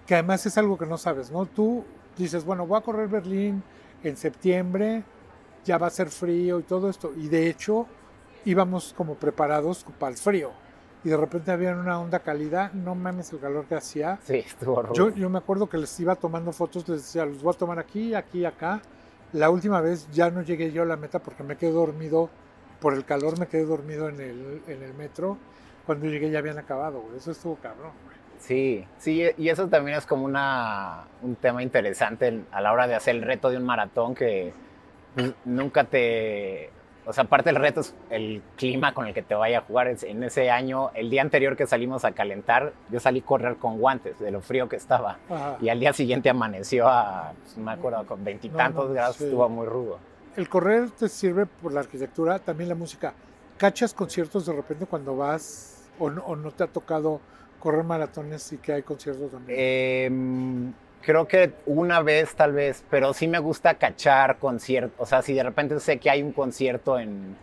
que 0.06 0.14
además 0.16 0.46
es 0.46 0.58
algo 0.58 0.78
que 0.78 0.86
no 0.86 0.98
sabes, 0.98 1.32
¿no? 1.32 1.46
Tú 1.46 1.84
dices, 2.18 2.46
bueno, 2.46 2.66
voy 2.68 2.78
a 2.78 2.82
correr 2.82 3.08
Berlín 3.08 3.64
en 4.04 4.16
septiembre, 4.16 5.04
ya 5.66 5.78
va 5.78 5.88
a 5.88 5.90
ser 5.90 6.10
frío 6.10 6.60
y 6.60 6.64
todo 6.64 6.90
esto. 6.90 7.12
Y 7.18 7.28
de 7.30 7.50
hecho, 7.50 7.88
íbamos 8.46 8.94
como 8.96 9.16
preparados 9.16 9.86
para 10.00 10.12
el 10.12 10.18
frío. 10.18 10.52
Y 11.04 11.10
de 11.10 11.18
repente 11.18 11.52
había 11.52 11.76
una 11.76 12.00
onda 12.00 12.20
cálida, 12.20 12.72
no 12.74 12.96
mames 12.96 13.32
el 13.34 13.40
calor 13.40 13.66
que 13.66 13.76
hacía. 13.76 14.20
Sí, 14.24 14.38
estuvo 14.38 14.82
rudo. 14.82 14.94
Yo, 14.94 15.10
yo 15.10 15.30
me 15.30 15.38
acuerdo 15.38 15.68
que 15.68 15.78
les 15.78 16.00
iba 16.00 16.16
tomando 16.16 16.54
fotos, 16.54 16.88
les 16.88 17.02
decía, 17.02 17.26
los 17.26 17.44
voy 17.44 17.54
a 17.54 17.58
tomar 17.58 17.80
aquí, 17.80 18.14
aquí, 18.14 18.46
acá. 18.46 18.82
La 19.34 19.50
última 19.50 19.82
vez 19.82 20.07
ya 20.12 20.30
no 20.30 20.42
llegué 20.42 20.72
yo 20.72 20.83
a 20.83 20.86
la 20.86 20.95
meta 20.95 21.19
porque 21.19 21.44
me 21.44 21.57
quedé 21.57 21.72
dormido, 21.72 22.30
por 22.80 22.94
el 22.94 23.04
calor 23.04 23.38
me 23.40 23.48
quedé 23.48 23.66
dormido 23.66 24.07
en 24.07 24.19
el, 24.22 24.62
en 24.68 24.83
el 24.83 24.94
metro. 24.94 25.38
Cuando 25.86 26.06
llegué 26.06 26.30
ya 26.31 26.40
habían 26.40 26.57
acabado, 26.57 27.02
güey. 27.02 27.18
Eso 27.18 27.31
estuvo 27.31 27.56
cabrón, 27.56 27.92
güey. 28.06 28.24
Sí, 28.40 28.86
sí, 28.98 29.24
y 29.38 29.48
eso 29.48 29.69
también 29.69 29.98
es 29.98 30.06
como 30.06 30.26
una, 30.26 31.06
un 31.22 31.36
tema 31.36 31.64
interesante 31.64 32.44
a 32.52 32.60
la 32.60 32.74
hora 32.74 32.88
de 32.88 32.95
hacer 32.95 33.16
el 33.16 33.22
reto 33.22 33.50
de 33.50 33.56
un 33.57 33.64
maratón 33.64 34.14
que 34.16 34.54
pues, 35.16 35.33
nunca 35.45 35.86
te... 35.86 36.69
O 37.06 37.14
sea, 37.14 37.26
aparte 37.26 37.50
del 37.50 37.57
reto 37.62 37.81
es 37.81 37.94
el 38.10 38.42
clima 38.56 38.94
con 38.94 39.07
el 39.07 39.14
que 39.14 39.22
te 39.22 39.36
vaya 39.36 39.60
a 39.60 39.62
jugar. 39.62 39.94
En 40.04 40.24
ese 40.24 40.50
año, 40.50 40.92
el 40.94 41.10
día 41.10 41.22
anterior 41.22 41.56
que 41.57 41.68
salimos 41.68 42.06
a 42.06 42.14
calentar, 42.14 42.74
yo 42.90 43.00
salí 43.00 43.19
a 43.19 43.26
correr 43.26 43.57
con 43.57 43.78
guantes 43.80 44.19
de 44.19 44.31
lo 44.31 44.42
frío 44.42 44.69
que 44.69 44.78
estaba. 44.78 45.18
Ajá. 45.30 45.57
Y 45.62 45.69
al 45.69 45.80
día 45.80 45.92
siguiente 45.94 46.30
amaneció 46.30 46.88
a, 46.88 47.33
pues, 47.44 47.57
me 47.57 47.72
acuerdo, 47.72 48.06
con 48.06 48.24
veintitantos 48.24 48.83
No, 48.83 48.90
no, 48.90 48.94
grados, 48.94 49.16
sí. 49.18 49.26
estuvo 49.26 49.48
muy 49.50 49.68
rudo. 49.68 50.00
El 50.36 50.48
correr 50.50 50.90
te 50.92 51.10
sirve 51.10 51.45
por 51.45 51.74
la 51.74 51.81
arquitectura, 51.81 52.40
también 52.40 52.69
la 52.69 52.76
música. 52.76 53.14
¿Cachas 53.57 53.94
conciertos 53.94 54.45
de 54.45 54.54
repente 54.54 54.86
cuando 54.86 55.16
vas 55.16 55.83
o 56.00 56.10
no, 56.10 56.24
o 56.24 56.36
no 56.36 56.52
te 56.52 56.64
ha 56.64 56.68
tocado 56.68 57.19
correr 57.60 57.83
maratones 57.83 58.52
y 58.52 58.57
que 58.57 58.74
hay 58.74 58.81
conciertos 58.81 59.30
también? 59.31 59.57
Em, 59.60 60.74
creo 61.06 61.28
que 61.28 61.52
una 61.66 62.02
vez 62.02 62.36
tal 62.36 62.54
vez, 62.54 62.83
pero 62.90 63.14
sí 63.14 63.28
me 63.28 63.40
gusta 63.40 63.76
cachar 63.76 64.38
conciertos. 64.38 64.95
O 65.00 65.06
sea, 65.06 65.22
si 65.22 65.33
de 65.33 65.44
repente 65.44 65.80
sé 65.80 65.98
que 66.00 66.10
hay 66.10 66.22
un 66.24 66.31
concierto 66.31 66.98
en, 67.00 67.36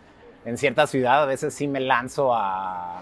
en 0.45 0.57
cierta 0.57 0.87
ciudad, 0.87 1.23
a 1.23 1.25
veces 1.25 1.53
sí 1.53 1.67
me 1.67 1.79
lanzo 1.79 2.33
a, 2.33 3.01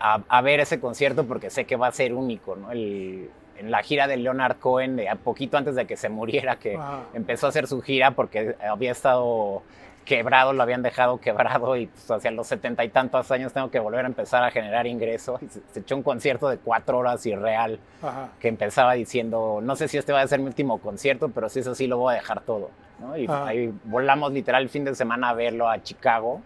a, 0.00 0.20
a 0.28 0.40
ver 0.42 0.60
ese 0.60 0.80
concierto 0.80 1.26
porque 1.26 1.50
sé 1.50 1.64
que 1.64 1.76
va 1.76 1.86
a 1.88 1.92
ser 1.92 2.12
único, 2.14 2.56
¿no? 2.56 2.70
El- 2.72 3.30
en 3.58 3.72
la 3.72 3.82
gira 3.82 4.06
de 4.06 4.16
Leonard 4.16 4.58
Cohen, 4.58 4.94
de 4.94 5.08
a 5.08 5.16
poquito 5.16 5.56
antes 5.56 5.74
de 5.74 5.84
que 5.84 5.96
se 5.96 6.08
muriera, 6.08 6.60
que 6.60 6.76
empezó 7.12 7.46
a 7.46 7.48
hacer 7.48 7.66
su 7.66 7.82
gira 7.82 8.12
porque 8.12 8.54
había 8.64 8.92
estado 8.92 9.64
quebrado, 10.08 10.54
lo 10.54 10.62
habían 10.62 10.82
dejado 10.82 11.18
quebrado 11.20 11.76
y 11.76 11.86
pues, 11.86 12.10
hacia 12.10 12.30
los 12.30 12.46
setenta 12.46 12.82
y 12.82 12.88
tantos 12.88 13.30
años 13.30 13.52
tengo 13.52 13.70
que 13.70 13.78
volver 13.78 14.04
a 14.06 14.08
empezar 14.08 14.42
a 14.42 14.50
generar 14.50 14.86
ingresos. 14.86 15.42
Y 15.42 15.48
se, 15.48 15.60
se 15.70 15.80
echó 15.80 15.94
un 15.96 16.02
concierto 16.02 16.48
de 16.48 16.56
cuatro 16.56 16.96
horas 16.98 17.24
irreal 17.26 17.78
Ajá. 18.02 18.30
que 18.40 18.48
empezaba 18.48 18.94
diciendo, 18.94 19.60
no 19.62 19.76
sé 19.76 19.86
si 19.86 19.98
este 19.98 20.12
va 20.14 20.22
a 20.22 20.26
ser 20.26 20.40
mi 20.40 20.46
último 20.46 20.78
concierto, 20.78 21.28
pero 21.28 21.50
si 21.50 21.60
es 21.60 21.66
así 21.66 21.86
lo 21.86 21.98
voy 21.98 22.14
a 22.14 22.16
dejar 22.16 22.40
todo. 22.40 22.70
¿no? 22.98 23.16
Y 23.18 23.26
Ah. 23.28 23.44
ahí 23.46 23.72
volamos 23.84 24.32
literal 24.32 24.62
el 24.62 24.70
fin 24.70 24.84
de 24.84 24.94
semana 24.94 25.28
a 25.28 25.34
verlo 25.34 25.68
a 25.68 25.82
Chicago 25.82 26.40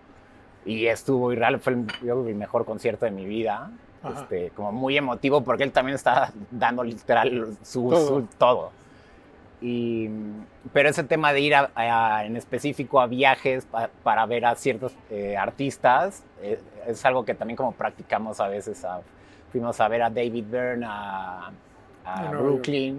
y 0.66 0.86
estuvo 0.86 1.32
irreal, 1.32 1.60
fue 1.60 1.74
el, 1.74 1.86
yo 2.02 2.26
el 2.26 2.34
mejor 2.34 2.64
concierto 2.64 3.04
de 3.04 3.12
mi 3.12 3.24
vida. 3.24 3.70
Este, 4.16 4.50
como 4.50 4.72
muy 4.72 4.98
emotivo 4.98 5.42
porque 5.44 5.62
él 5.62 5.70
también 5.70 5.94
estaba 5.94 6.32
dando 6.50 6.82
literal 6.82 7.56
su 7.62 7.88
Todo. 7.88 8.06
su- 8.08 8.26
todo. 8.36 8.70
Y, 9.62 10.10
pero 10.72 10.88
ese 10.88 11.04
tema 11.04 11.32
de 11.32 11.40
ir 11.40 11.54
a- 11.54 11.70
a- 11.76 12.24
en 12.26 12.36
específico 12.36 13.00
a 13.00 13.06
viajes 13.06 13.64
pa- 13.64 13.90
para 14.02 14.26
ver 14.26 14.44
a 14.44 14.54
ciertos 14.56 14.92
eh, 15.10 15.36
artistas 15.36 16.24
eh, 16.42 16.58
es 16.86 17.04
algo 17.06 17.24
que 17.24 17.34
también 17.34 17.56
como 17.56 17.72
practicamos 17.72 18.40
a 18.40 18.48
veces. 18.48 18.84
a- 18.84 19.00
fuimos 19.52 19.80
a 19.80 19.86
ver 19.88 20.02
a 20.02 20.08
David 20.10 20.44
Byrne 20.50 20.86
a, 20.88 21.50
a 22.06 22.30
Brooklyn, 22.30 22.98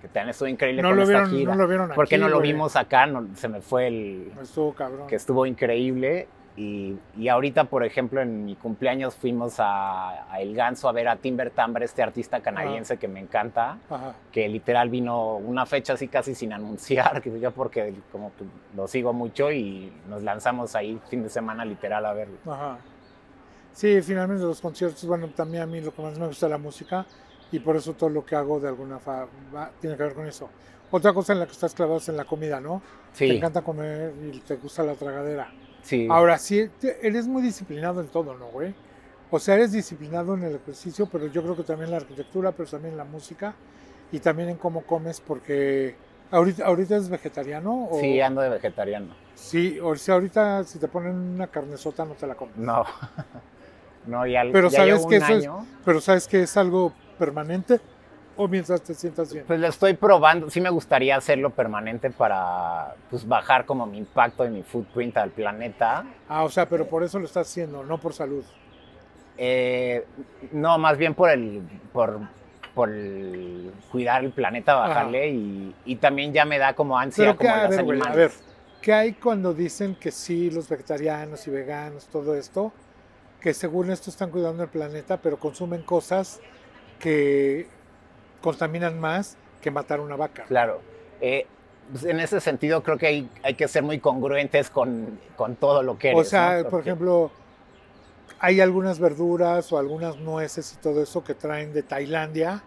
que 0.00 0.06
también 0.08 0.30
estuvo 0.30 0.48
increíble 0.48 0.80
No 0.80 0.90
con 0.90 0.96
lo, 0.96 1.02
esta 1.02 1.12
vieron, 1.24 1.30
gira. 1.30 1.52
no 1.56 1.60
lo 1.62 1.68
vieron 1.68 1.86
aquí. 1.90 1.96
¿Por 1.96 2.08
qué 2.08 2.18
no 2.18 2.28
lo 2.28 2.40
vimos 2.40 2.76
acá? 2.76 3.08
Se 3.34 3.48
me 3.48 3.60
fue 3.60 3.88
el 3.88 4.32
Estuvo 4.40 4.72
cabrón. 4.74 5.08
que 5.08 5.16
estuvo 5.16 5.44
increíble. 5.44 6.28
Y, 6.60 6.98
y 7.16 7.28
ahorita, 7.28 7.64
por 7.64 7.84
ejemplo, 7.84 8.20
en 8.20 8.44
mi 8.44 8.56
cumpleaños 8.56 9.14
fuimos 9.14 9.60
a, 9.60 10.32
a 10.32 10.40
El 10.40 10.56
Ganso 10.56 10.88
a 10.88 10.92
ver 10.92 11.06
a 11.06 11.14
Timber 11.14 11.50
Timbre, 11.50 11.84
este 11.84 12.02
artista 12.02 12.40
canadiense 12.40 12.96
que 12.96 13.06
me 13.06 13.20
encanta 13.20 13.78
Ajá. 13.88 14.14
que 14.32 14.48
literal 14.48 14.88
vino 14.90 15.36
una 15.36 15.66
fecha 15.66 15.92
así 15.92 16.08
casi 16.08 16.34
sin 16.34 16.52
anunciar, 16.52 17.22
que 17.22 17.38
yo 17.38 17.52
porque 17.52 17.94
como 18.10 18.32
que 18.36 18.44
lo 18.76 18.88
sigo 18.88 19.12
mucho 19.12 19.52
y 19.52 19.92
nos 20.08 20.24
lanzamos 20.24 20.74
ahí 20.74 21.00
fin 21.08 21.22
de 21.22 21.28
semana 21.28 21.64
literal 21.64 22.04
a 22.04 22.12
verlo. 22.12 22.38
Ajá. 22.46 22.78
Sí, 23.72 24.02
finalmente 24.02 24.42
los 24.42 24.60
conciertos, 24.60 25.06
bueno, 25.06 25.28
también 25.28 25.62
a 25.62 25.66
mí 25.66 25.80
lo 25.80 25.94
que 25.94 26.02
más 26.02 26.18
me 26.18 26.26
gusta 26.26 26.46
es 26.46 26.50
la 26.50 26.58
música 26.58 27.06
y 27.52 27.60
por 27.60 27.76
eso 27.76 27.92
todo 27.92 28.10
lo 28.10 28.26
que 28.26 28.34
hago 28.34 28.58
de 28.58 28.66
alguna 28.66 28.98
forma 28.98 29.70
tiene 29.80 29.96
que 29.96 30.02
ver 30.02 30.14
con 30.14 30.26
eso. 30.26 30.48
Otra 30.90 31.12
cosa 31.12 31.34
en 31.34 31.38
la 31.38 31.46
que 31.46 31.52
estás 31.52 31.72
clavado 31.74 31.98
es 31.98 32.08
en 32.08 32.16
la 32.16 32.24
comida, 32.24 32.60
¿no? 32.60 32.82
Te 33.12 33.18
Sí, 33.28 33.36
encanta 33.36 33.62
comer 33.62 34.12
y 34.32 34.40
te 34.40 34.56
gusta 34.56 34.82
la 34.82 34.94
tragadera. 34.94 35.52
Sí. 35.88 36.06
Ahora 36.10 36.38
sí, 36.38 36.68
eres 37.02 37.26
muy 37.26 37.42
disciplinado 37.42 38.00
en 38.00 38.08
todo, 38.08 38.34
¿no, 38.34 38.46
güey? 38.46 38.74
O 39.30 39.38
sea, 39.38 39.54
eres 39.56 39.72
disciplinado 39.72 40.34
en 40.34 40.42
el 40.44 40.54
ejercicio, 40.56 41.06
pero 41.10 41.26
yo 41.26 41.42
creo 41.42 41.56
que 41.56 41.62
también 41.62 41.86
en 41.86 41.90
la 41.92 41.96
arquitectura, 41.98 42.52
pero 42.52 42.68
también 42.68 42.92
en 42.92 42.98
la 42.98 43.04
música 43.04 43.54
y 44.12 44.20
también 44.20 44.48
en 44.48 44.56
cómo 44.56 44.82
comes, 44.82 45.20
porque 45.20 45.94
ahorita, 46.30 46.64
ahorita 46.66 46.96
es 46.96 47.08
vegetariano 47.08 47.88
o 47.90 48.00
sí, 48.00 48.20
ando 48.20 48.40
de 48.40 48.48
vegetariano. 48.48 49.14
sí, 49.34 49.78
o 49.82 49.94
sea, 49.96 50.14
ahorita 50.14 50.64
si 50.64 50.78
te 50.78 50.88
ponen 50.88 51.14
una 51.14 51.46
carnesota 51.48 52.04
no 52.04 52.14
te 52.14 52.26
la 52.26 52.34
comes. 52.34 52.56
No. 52.56 52.84
No, 54.06 54.26
ya, 54.26 54.42
Pero 54.50 54.70
ya 54.70 54.78
sabes 54.78 54.94
llevo 54.94 55.08
que 55.08 55.16
un 55.18 55.22
eso 55.22 55.32
es- 55.34 55.44
año. 55.44 55.66
Pero 55.84 56.00
sabes 56.00 56.26
que 56.28 56.42
es 56.42 56.56
algo 56.56 56.94
permanente 57.18 57.78
o 58.38 58.46
mientras 58.46 58.80
te 58.80 58.94
sientas 58.94 59.32
bien. 59.32 59.44
Pues 59.46 59.58
lo 59.58 59.66
estoy 59.66 59.94
probando. 59.94 60.48
Sí 60.48 60.60
me 60.60 60.70
gustaría 60.70 61.16
hacerlo 61.16 61.50
permanente 61.50 62.10
para 62.10 62.94
pues, 63.10 63.26
bajar 63.26 63.66
como 63.66 63.84
mi 63.84 63.98
impacto 63.98 64.46
y 64.46 64.50
mi 64.50 64.62
footprint 64.62 65.16
al 65.16 65.30
planeta. 65.30 66.04
Ah, 66.28 66.44
o 66.44 66.48
sea, 66.48 66.68
pero 66.68 66.86
por 66.86 67.02
eso 67.02 67.18
lo 67.18 67.26
estás 67.26 67.48
haciendo, 67.48 67.82
no 67.82 67.98
por 67.98 68.14
salud. 68.14 68.44
Eh, 69.36 70.06
no, 70.52 70.78
más 70.78 70.96
bien 70.96 71.14
por 71.14 71.30
el 71.30 71.62
por, 71.92 72.20
por 72.74 72.90
el 72.90 73.72
cuidar 73.90 74.24
el 74.24 74.30
planeta, 74.30 74.74
bajarle 74.74 75.30
y, 75.30 75.74
y 75.84 75.96
también 75.96 76.32
ya 76.32 76.44
me 76.44 76.58
da 76.58 76.74
como 76.74 76.96
ansia 76.96 77.36
como 77.36 77.50
a 77.50 77.62
los 77.64 77.70
ver, 77.70 77.80
animales. 77.80 78.06
a 78.06 78.14
ver, 78.14 78.30
¿qué 78.80 78.92
hay 78.92 79.12
cuando 79.14 79.52
dicen 79.52 79.96
que 79.96 80.12
sí, 80.12 80.50
los 80.50 80.68
vegetarianos 80.68 81.46
y 81.46 81.50
veganos, 81.50 82.06
todo 82.06 82.36
esto, 82.36 82.72
que 83.40 83.52
según 83.52 83.90
esto 83.90 84.10
están 84.10 84.30
cuidando 84.30 84.62
el 84.62 84.68
planeta, 84.68 85.16
pero 85.16 85.38
consumen 85.38 85.82
cosas 85.82 86.40
que 86.98 87.68
contaminan 88.40 88.98
más 88.98 89.36
que 89.60 89.70
matar 89.70 90.00
una 90.00 90.16
vaca? 90.16 90.44
Claro. 90.44 90.80
Eh, 91.20 91.46
pues, 91.90 92.04
en 92.04 92.20
ese 92.20 92.40
sentido 92.40 92.82
creo 92.82 92.98
que 92.98 93.06
hay, 93.06 93.30
hay 93.42 93.54
que 93.54 93.66
ser 93.68 93.82
muy 93.82 93.98
congruentes 93.98 94.70
con, 94.70 95.18
con 95.36 95.56
todo 95.56 95.82
lo 95.82 95.98
que 95.98 96.10
eres. 96.10 96.20
O 96.20 96.24
sea, 96.24 96.62
¿no? 96.62 96.68
por 96.68 96.80
ejemplo, 96.80 97.30
hay 98.40 98.60
algunas 98.60 98.98
verduras 99.00 99.72
o 99.72 99.78
algunas 99.78 100.16
nueces 100.18 100.74
y 100.74 100.76
todo 100.80 101.02
eso 101.02 101.24
que 101.24 101.34
traen 101.34 101.72
de 101.72 101.82
Tailandia, 101.82 102.62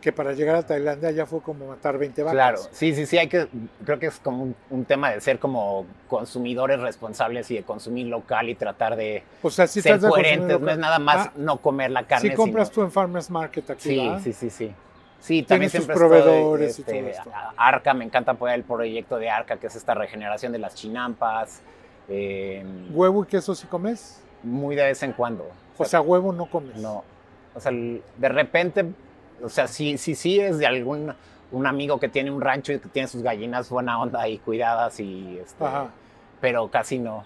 que 0.00 0.10
para 0.10 0.32
llegar 0.32 0.56
a 0.56 0.66
Tailandia 0.66 1.12
ya 1.12 1.26
fue 1.26 1.40
como 1.42 1.68
matar 1.68 1.96
20 1.96 2.24
vacas. 2.24 2.34
Claro, 2.34 2.58
sí, 2.72 2.92
sí, 2.92 3.06
sí, 3.06 3.18
hay 3.18 3.28
que, 3.28 3.46
creo 3.84 4.00
que 4.00 4.06
es 4.06 4.18
como 4.18 4.42
un, 4.42 4.56
un 4.70 4.84
tema 4.84 5.12
de 5.12 5.20
ser 5.20 5.38
como 5.38 5.86
consumidores 6.08 6.80
responsables 6.80 7.48
y 7.52 7.54
de 7.56 7.62
consumir 7.62 8.08
local 8.08 8.48
y 8.48 8.56
tratar 8.56 8.96
de 8.96 9.22
O 9.44 9.50
sea, 9.50 9.68
si 9.68 9.80
ser 9.80 10.00
coherentes, 10.00 10.58
no 10.60 10.70
es 10.72 10.78
nada 10.78 10.98
más 10.98 11.28
Ah, 11.28 11.32
no 11.36 11.58
comer 11.58 11.92
la 11.92 12.04
carne. 12.04 12.30
Si 12.30 12.34
compras 12.34 12.66
sino- 12.68 12.74
tú 12.74 12.82
en 12.82 12.90
Farmers 12.90 13.30
Market 13.30 13.70
aquí, 13.70 13.90
Sí, 13.90 13.96
¿verdad? 13.98 14.20
sí, 14.24 14.32
sí, 14.32 14.50
sí. 14.50 14.74
Sí, 15.22 15.42
también 15.44 15.70
sus 15.70 15.78
siempre 15.84 15.94
proveedores 15.96 16.78
y 16.78 16.82
todo 16.82 16.94
este, 16.96 17.10
esto. 17.10 17.30
a- 17.32 17.54
Arca, 17.56 17.94
me 17.94 18.04
encanta 18.04 18.32
apoyar 18.32 18.56
el 18.56 18.64
proyecto 18.64 19.16
de 19.18 19.30
Arca, 19.30 19.56
que 19.56 19.68
es 19.68 19.76
esta 19.76 19.94
regeneración 19.94 20.52
de 20.52 20.58
las 20.58 20.74
chinampas. 20.74 21.62
eh, 22.08 22.64
¿Huevo 22.92 23.22
y 23.22 23.26
queso 23.28 23.54
sí 23.54 23.66
comes? 23.68 24.18
muy 24.42 24.74
de 24.74 24.82
vez 24.82 25.02
en 25.04 25.12
cuando. 25.12 25.48
O 25.78 25.84
sea, 25.84 26.00
huevo 26.00 26.32
no 26.32 26.46
comes. 26.46 26.76
no. 26.76 27.04
O 27.54 27.60
sea, 27.60 27.70
de 27.70 28.28
repente, 28.28 28.84
o 29.42 29.48
sea, 29.48 29.68
sí, 29.68 29.96
sí, 29.98 30.14
sí 30.16 30.40
es 30.40 30.58
de 30.58 30.66
algún 30.66 31.14
un 31.52 31.66
amigo 31.66 32.00
que 32.00 32.08
tiene 32.08 32.30
un 32.30 32.40
rancho 32.40 32.72
y 32.72 32.78
que 32.80 32.88
tiene 32.88 33.06
sus 33.08 33.22
gallinas 33.22 33.68
buena 33.68 34.00
onda 34.00 34.26
y 34.26 34.38
cuidadas 34.38 34.98
y 35.00 35.38
este, 35.38 35.62
Ajá. 35.64 35.90
pero 36.40 36.68
casi 36.70 36.98
no. 36.98 37.24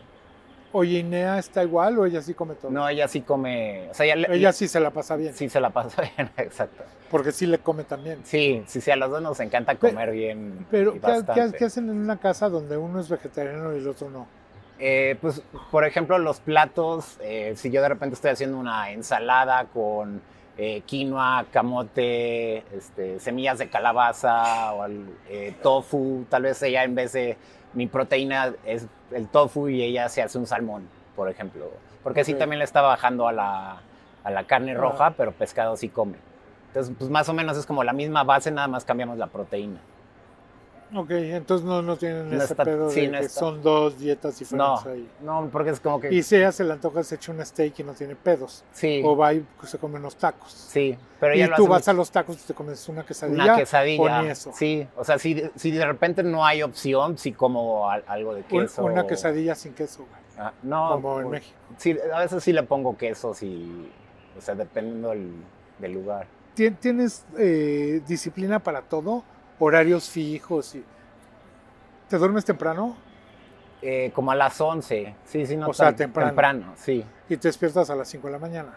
Oye, 0.77 0.99
¿Inea 0.99 1.39
está 1.39 1.63
igual 1.63 1.99
o 1.99 2.05
ella 2.05 2.21
sí 2.21 2.35
come 2.35 2.55
todo? 2.55 2.71
No, 2.71 2.87
ella 2.87 3.09
sí 3.09 3.23
come, 3.23 3.89
o 3.91 3.95
sea, 3.95 4.05
ella, 4.05 4.53
sí 4.53 4.69
se 4.69 4.79
la 4.79 4.91
pasa 4.91 5.17
bien, 5.17 5.33
sí 5.33 5.49
se 5.49 5.59
la 5.59 5.71
pasa 5.71 6.03
bien, 6.17 6.31
exacto. 6.37 6.85
porque 7.11 7.33
sí 7.33 7.47
le 7.47 7.61
come 7.61 7.85
también. 7.85 8.21
Sí, 8.25 8.63
sí, 8.67 8.83
sí, 8.83 8.91
a 8.91 8.97
los 8.97 9.11
dos 9.11 9.23
nos 9.23 9.41
encanta 9.41 9.77
comer 9.77 10.11
bien. 10.11 10.67
Pero, 10.71 10.93
¿qué, 10.93 11.65
hacen 11.65 11.89
en 11.89 11.97
una 11.97 12.19
casa 12.19 12.51
donde 12.51 12.77
uno 12.77 13.01
es 13.01 13.09
vegetariano 13.09 13.75
y 13.75 13.79
el 13.79 13.89
otro 13.89 14.11
no? 14.11 14.27
Eh, 14.79 15.17
pues, 15.23 15.43
por 15.71 15.87
ejemplo, 15.87 16.19
los 16.19 16.41
platos, 16.41 17.17
eh, 17.23 17.55
si 17.57 17.71
yo 17.71 17.81
de 17.81 17.89
repente 17.89 18.15
estoy 18.15 18.33
haciendo 18.33 18.59
una 18.59 18.91
ensalada 18.91 19.65
con 19.73 20.21
eh, 20.59 20.83
quinoa, 20.85 21.47
camote, 21.51 22.59
este, 22.77 23.19
semillas 23.19 23.59
de 23.59 23.71
calabaza 23.71 24.75
o 24.75 24.87
tofu, 25.63 26.27
tal 26.29 26.43
vez 26.43 26.63
ella 26.63 26.85
en 26.85 26.95
vez 26.95 27.15
de 27.15 27.39
mi 27.77 27.87
proteína 27.87 28.53
es 28.65 28.87
el 29.13 29.29
tofu 29.29 29.69
y 29.69 29.83
ella 29.83 30.09
se 30.09 30.23
hace 30.23 30.37
un 30.39 30.47
salmón, 30.47 30.89
por 31.15 31.29
ejemplo. 31.31 31.71
Porque 32.03 32.25
sí 32.25 32.33
Ok. 32.33 32.39
también 32.39 32.59
le 32.59 32.65
está 32.65 32.81
bajando 32.81 33.29
a 33.29 33.33
la, 33.33 33.77
a 34.25 34.31
la 34.31 34.45
carne 34.45 34.73
Ah. 34.73 34.79
roja, 34.79 35.11
pero 35.17 35.31
pescado 35.33 35.77
sí 35.77 35.89
come. 35.89 36.17
Entonces, 36.69 36.95
pues 36.99 37.11
más 37.11 37.29
o 37.29 37.33
menos 37.35 37.57
es 37.57 37.65
como 37.67 37.85
la 37.85 37.93
misma 37.93 38.25
base, 38.25 38.51
nada 38.51 38.67
más 38.69 38.85
cambiamos 38.85 39.19
la 39.19 39.27
proteína. 39.29 39.79
Ok, 40.95 41.11
entonces 41.11 41.67
no, 41.67 41.83
no 41.83 41.97
tienen 41.97 42.31
No 42.31 42.37
ese 42.37 42.53
está- 42.53 42.65
pedo 42.65 42.89
sí, 42.91 43.01
de 43.03 43.09
no 43.09 43.19
que 43.19 43.25
está. 43.27 43.41
son 43.41 43.61
dos 43.63 43.99
dietas 43.99 44.35
No, 44.53 44.77
diferentes 44.77 44.87
ahí. 44.87 45.11
no, 45.21 45.49
porque 45.51 45.71
es 45.71 45.81
como 45.81 46.01
que... 46.01 46.15
Y 46.15 46.23
si 46.23 46.37
ella 46.37 46.53
se 46.53 46.63
le 46.63 46.73
antoja, 46.75 47.03
se 47.03 47.17
echa 47.17 47.33
un 47.33 47.45
steak 47.45 47.81
y 47.81 47.83
no 47.83 47.93
tiene 47.93 48.15
pedos. 48.15 48.63
sí, 48.73 49.03
O 49.05 49.17
va 49.17 49.35
y 49.35 49.45
se 49.65 49.79
come 49.79 49.99
unos 49.99 50.15
tacos. 50.17 50.53
sí, 50.53 50.97
pero 51.19 51.35
y 51.35 51.39
ella 51.39 51.49
lo 51.49 51.57
tú 51.57 51.63
hace 51.65 51.71
vas 51.71 51.81
mucho. 51.81 51.91
a 51.91 51.95
los 51.95 52.11
tacos 52.13 52.37
y 52.37 52.47
te 52.47 52.55
comes 52.55 52.89
una 52.89 53.05
quesadilla. 53.05 53.45
Una 53.45 53.57
quesadilla. 53.57 54.21
O 54.21 54.23
ni 54.23 54.29
eso. 54.29 54.53
Sí, 54.55 54.87
o 54.97 55.03
sea, 55.05 55.19
si, 55.19 55.43
si 55.57 55.71
de 55.73 55.85
repente 55.85 56.23
no 56.23 56.45
hay 56.47 56.63
opción, 56.63 57.19
sí 57.19 57.33
como 57.33 57.91
al- 57.91 58.05
algo 58.07 58.35
de 58.35 58.45
queso. 58.45 58.85
una 58.85 59.07
quesadilla 59.07 59.55
sin 59.57 59.75
queso, 59.75 60.07
güey. 60.09 60.23
Ah, 60.39 60.53
no, 60.63 60.91
como 60.93 61.17
en 61.21 61.29
pues, 61.29 61.41
México. 61.41 61.57
Sí, 61.79 61.97
a 62.15 62.21
veces 62.21 62.45
sí 62.45 62.53
le 62.53 62.63
pongo 62.63 62.97
queso, 62.97 63.35
sí, 63.35 63.91
o 64.39 64.41
sea, 64.41 64.55
dependiendo 64.55 65.09
del, 65.09 65.33
del 65.79 65.93
lugar. 65.93 66.27
¿Tien- 66.55 66.77
¿Tienes 66.79 67.25
eh, 67.39 68.01
disciplina 68.07 68.59
para 68.61 68.83
todo? 68.83 69.25
¿Horarios 69.59 70.09
fijos? 70.09 70.75
Y... 70.75 70.85
¿Te 72.09 72.19
duermes 72.19 72.45
temprano? 72.45 72.97
Eh, 73.83 74.11
como 74.15 74.31
a 74.31 74.35
las 74.35 74.61
11, 74.61 75.15
sí, 75.25 75.47
sí, 75.47 75.57
no 75.57 75.69
O 75.69 75.73
sea, 75.75 75.95
tan 75.95 76.13
temprano. 76.13 76.73
sí. 76.77 77.05
Y 77.29 77.37
te 77.37 77.49
despiertas 77.49 77.91
a 77.91 77.95
las 77.97 78.09
5 78.09 78.27
de 78.29 78.33
la 78.33 78.39
mañana. 78.39 78.73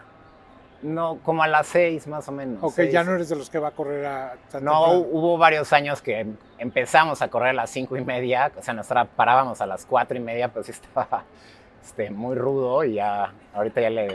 No, 0.82 1.18
como 1.22 1.42
a 1.42 1.46
las 1.46 1.66
6 1.68 2.06
más 2.06 2.26
o 2.28 2.32
menos. 2.32 2.58
Ok, 2.62 2.72
seis. 2.76 2.92
ya 2.92 3.04
no 3.04 3.12
eres 3.14 3.28
de 3.28 3.36
los 3.36 3.48
que 3.50 3.58
va 3.58 3.68
a 3.68 3.70
correr 3.72 4.06
a 4.06 4.34
tan 4.50 4.64
No, 4.64 4.84
temprano. 4.84 5.06
hubo 5.12 5.38
varios 5.38 5.72
años 5.72 6.00
que 6.02 6.26
empezamos 6.58 7.20
a 7.22 7.28
correr 7.28 7.50
a 7.50 7.52
las 7.52 7.70
cinco 7.70 7.96
y 7.96 8.04
media, 8.04 8.50
o 8.56 8.62
sea, 8.62 8.72
nosotros 8.74 9.08
parábamos 9.14 9.60
a 9.60 9.66
las 9.66 9.84
cuatro 9.86 10.16
y 10.16 10.20
media, 10.20 10.48
pues 10.48 10.66
sí 10.66 10.72
estaba 10.72 11.24
este, 11.84 12.10
muy 12.10 12.34
rudo 12.34 12.82
y 12.84 12.94
ya, 12.94 13.32
ahorita 13.54 13.80
ya 13.82 13.90
le, 13.90 14.08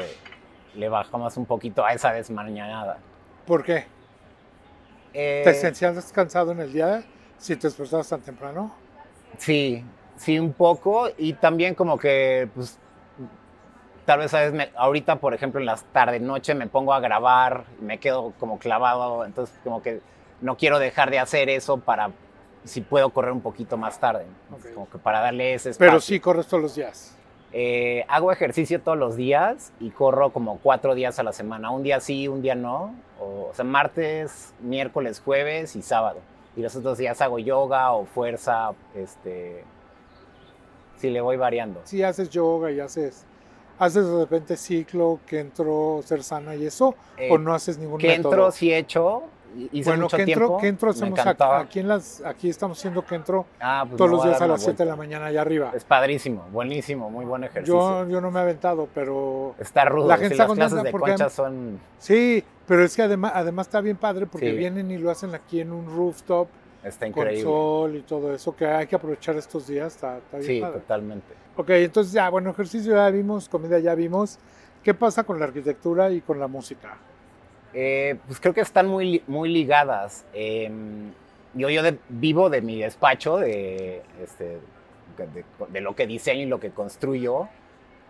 le 0.75 0.89
bajamos 0.89 1.38
un 1.38 1.45
poquito 1.45 1.86
a 1.86 1.93
esa 1.93 2.12
desmañanada. 2.13 2.98
¿Por 3.45 3.63
qué? 3.63 3.86
Eh, 5.17 5.41
¿Te 5.45 5.53
sentías 5.53 6.12
cansado 6.12 6.51
en 6.51 6.60
el 6.60 6.74
día 6.74 7.01
si 7.38 7.55
te 7.55 7.67
despertabas 7.67 8.10
tan 8.10 8.22
temprano? 8.22 8.75
Sí, 9.38 9.84
sí, 10.17 10.38
un 10.38 10.51
poco 10.53 11.07
y 11.17 11.34
también 11.34 11.74
como 11.74 11.98
que, 11.98 12.50
pues, 12.53 12.77
tal 14.05 14.19
vez, 14.19 14.31
¿sabes? 14.31 14.51
Me- 14.53 14.72
ahorita, 14.75 15.15
por 15.17 15.34
ejemplo, 15.34 15.60
en 15.60 15.65
las 15.65 15.84
tarde, 15.86 16.19
noche 16.19 16.53
me 16.53 16.67
pongo 16.67 16.93
a 16.93 17.00
grabar, 17.00 17.63
me 17.81 17.98
quedo 17.98 18.34
como 18.39 18.60
clavado, 18.60 19.25
entonces 19.25 19.55
como 19.63 19.81
que 19.81 20.01
no 20.41 20.57
quiero 20.57 20.79
dejar 20.79 21.10
de 21.12 21.19
hacer 21.19 21.50
eso 21.50 21.77
para, 21.77 22.12
si 22.65 22.81
puedo 22.81 23.10
correr 23.12 23.31
un 23.31 23.41
poquito 23.41 23.77
más 23.77 24.00
tarde, 24.00 24.25
como 24.74 24.89
que 24.89 24.98
para 24.98 25.22
darle 25.22 25.53
ese 25.53 25.69
espacio. 25.72 25.89
Pero 25.91 26.01
sí 26.01 26.19
corres 26.19 26.45
todos 26.48 26.62
los 26.63 26.75
días. 26.75 27.15
Eh, 27.54 28.04
hago 28.10 28.32
ejercicio 28.32 28.82
todos 28.82 28.98
los 28.98 29.16
días 29.16 29.72
y 29.80 29.90
corro 29.92 30.32
como 30.32 30.60
cuatro 30.60 30.94
días 30.96 31.20
a 31.20 31.24
la 31.24 31.32
semana. 31.32 31.70
Un 31.72 31.84
día 31.84 32.00
sí, 32.00 32.28
un 32.28 32.42
día 32.42 32.56
no. 32.56 32.94
O, 33.20 33.50
o 33.50 33.54
sea, 33.54 33.64
martes, 33.64 34.54
miércoles, 34.60 35.22
jueves 35.24 35.75
y 35.75 35.82
sábado. 35.82 36.20
Y 36.58 36.62
los 36.62 36.75
otros 36.75 36.98
días 36.98 37.22
hago 37.22 37.40
yoga 37.40 37.92
o 37.94 38.06
fuerza. 38.06 38.72
Este, 38.94 39.64
sí, 40.98 41.10
le 41.10 41.22
voy 41.22 41.38
variando. 41.38 41.82
Sí 41.86 42.04
haces 42.04 42.30
yoga 42.30 42.72
y 42.72 42.80
haces, 42.82 43.25
haces 43.80 44.06
de 44.06 44.20
repente 44.20 44.58
ciclo, 44.58 45.20
que 45.25 45.40
entró 45.40 46.02
ser 46.04 46.24
sana 46.24 46.56
y 46.56 46.66
eso, 46.66 46.96
Eh, 47.18 47.30
o 47.32 47.38
no 47.38 47.54
haces 47.54 47.78
ningún 47.78 48.00
que 48.00 48.08
método. 48.08 48.32
entro, 48.34 48.52
sí 48.52 48.72
he 48.74 48.78
hecho. 48.78 49.24
Hice 49.72 49.90
Bueno, 49.90 50.04
mucho 50.04 50.18
¿qué 50.18 50.24
entro, 50.24 50.38
tiempo. 50.48 50.58
¿qué 50.60 50.68
entro 50.68 50.90
hacemos 50.92 51.20
aquí, 51.20 51.44
aquí 51.44 51.80
en 51.80 51.88
las, 51.88 52.22
aquí 52.26 52.50
estamos 52.50 52.78
haciendo 52.78 53.06
que 53.06 53.16
entro 53.16 53.46
Ah, 53.60 53.86
pues 53.88 53.98
todos 53.98 54.12
los 54.12 54.24
días 54.24 54.42
a 54.42 54.48
las 54.48 54.60
una 54.62 54.66
7 54.66 54.84
de 54.84 54.90
la 54.90 54.96
mañana 54.96 55.26
allá 55.28 55.42
arriba. 55.42 55.72
Es 55.74 55.84
padrísimo, 55.84 56.46
buenísimo, 56.52 57.10
muy 57.10 57.26
buen 57.26 57.44
ejercicio. 57.44 58.04
Yo, 58.04 58.10
yo 58.10 58.22
no 58.22 58.32
me 58.32 58.40
he 58.40 58.44
aventado, 58.44 58.88
pero 58.94 59.56
Está 59.60 59.86
rudo. 59.86 60.08
La 60.08 60.18
gente 60.18 60.36
sí, 60.36 60.42
está 60.42 60.48
las 60.48 60.56
clases 60.58 60.84
de 60.84 60.92
porque- 60.92 61.30
son. 61.30 61.80
sí, 61.98 62.44
pero 62.68 62.84
es 62.84 62.96
que 62.96 63.02
además, 63.04 63.32
además 63.36 63.68
está 63.68 63.82
bien 63.82 63.98
padre 63.98 64.26
porque 64.28 64.50
Sí. 64.52 64.56
vienen 64.58 64.92
y 64.92 64.98
lo 64.98 65.10
hacen 65.12 65.34
aquí 65.36 65.62
en 65.62 65.72
un 65.72 65.86
rooftop 65.86 66.48
Está 66.84 67.00
con 67.12 67.22
increíble. 67.24 67.44
sol 67.44 67.96
y 67.96 68.02
todo 68.02 68.34
eso, 68.34 68.56
que 68.56 68.66
hay 68.68 68.88
que 68.88 68.96
aprovechar 68.96 69.36
estos 69.38 69.68
días, 69.68 69.96
está, 69.96 70.18
está 70.18 70.38
bien 70.38 70.48
Sí, 70.52 70.62
padre. 70.62 70.80
totalmente. 70.80 71.34
Ok, 71.58 71.70
entonces 71.70 72.12
ya, 72.14 72.30
bueno, 72.30 72.50
ejercicio 72.50 72.94
ya 72.96 73.10
vimos, 73.10 73.48
comida 73.50 73.80
ya 73.80 73.96
vimos. 73.96 74.38
¿Qué 74.84 74.94
pasa 74.94 75.24
con 75.24 75.40
la 75.40 75.46
arquitectura 75.46 76.12
y 76.12 76.22
con 76.22 76.40
la 76.40 76.48
música? 76.48 76.98
Eh, 77.75 78.15
pues 78.25 78.39
creo 78.39 78.53
que 78.53 78.62
están 78.62 78.88
muy, 78.88 79.22
muy 79.27 79.50
ligadas. 79.50 80.25
Eh, 80.34 80.72
yo 81.53 81.70
yo 81.70 81.84
de- 81.84 82.00
vivo 82.10 82.50
de 82.50 82.62
mi 82.62 82.79
despacho, 82.79 83.38
de, 83.38 84.01
este, 84.24 84.60
de, 85.17 85.44
de 85.70 85.82
lo 85.82 85.94
que 85.96 86.08
diseño 86.08 86.41
y 86.44 86.46
lo 86.46 86.60
que 86.60 86.72
construyo. 86.72 87.48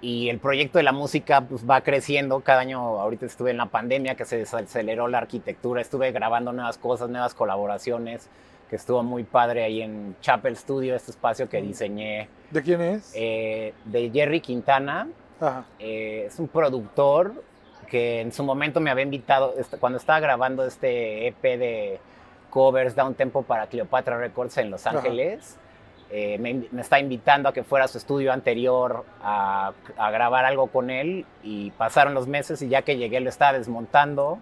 Y 0.01 0.29
el 0.29 0.37
proyecto 0.39 0.77
de 0.77 0.83
la 0.83 0.91
música 0.91 1.41
pues, 1.41 1.67
va 1.67 1.81
creciendo. 1.81 2.41
Cada 2.41 2.59
año, 2.61 2.79
ahorita 2.79 3.25
estuve 3.25 3.51
en 3.51 3.57
la 3.57 3.65
pandemia, 3.67 4.15
que 4.15 4.25
se 4.25 4.37
desaceleró 4.37 5.07
la 5.07 5.17
arquitectura. 5.19 5.81
Estuve 5.81 6.11
grabando 6.11 6.53
nuevas 6.53 6.77
cosas, 6.77 7.09
nuevas 7.09 7.33
colaboraciones, 7.33 8.29
que 8.69 8.75
estuvo 8.75 9.01
muy 9.03 9.23
padre 9.23 9.63
ahí 9.63 9.81
en 9.81 10.15
Chapel 10.21 10.55
Studio, 10.57 10.95
este 10.95 11.09
espacio 11.11 11.49
que 11.49 11.59
Mm. 11.61 11.65
diseñé 11.67 12.29
¿De 12.51 12.61
quién 12.61 12.81
es? 12.81 13.11
eh, 13.15 13.73
de 13.85 14.11
Jerry 14.11 14.41
Quintana. 14.41 15.07
Ajá. 15.39 15.65
Eh, 15.79 16.25
es 16.27 16.37
un 16.39 16.47
productor 16.49 17.33
que 17.85 18.21
en 18.21 18.31
su 18.31 18.43
momento 18.43 18.79
me 18.79 18.89
había 18.89 19.03
invitado, 19.03 19.53
cuando 19.79 19.97
estaba 19.97 20.19
grabando 20.19 20.65
este 20.65 21.27
EP 21.27 21.41
de 21.41 21.99
covers, 22.49 22.95
da 22.95 23.05
un 23.05 23.15
tempo 23.15 23.43
para 23.43 23.67
Cleopatra 23.67 24.17
Records 24.17 24.57
en 24.57 24.71
Los. 24.71 24.87
Ángeles, 24.87 25.57
eh, 26.09 26.37
me, 26.37 26.67
me 26.71 26.81
está 26.81 26.99
invitando 26.99 27.49
a 27.49 27.53
que 27.53 27.63
fuera 27.63 27.85
a 27.85 27.87
su 27.87 27.97
estudio 27.97 28.31
anterior 28.31 29.05
a, 29.21 29.73
a 29.97 30.11
grabar 30.11 30.45
algo 30.45 30.67
con 30.67 30.89
él 30.89 31.25
y 31.43 31.71
pasaron 31.71 32.13
los 32.13 32.27
meses 32.27 32.61
y 32.61 32.69
ya 32.69 32.83
que 32.83 32.97
llegué 32.97 33.19
lo 33.19 33.29
estaba 33.29 33.57
desmontando. 33.57 34.39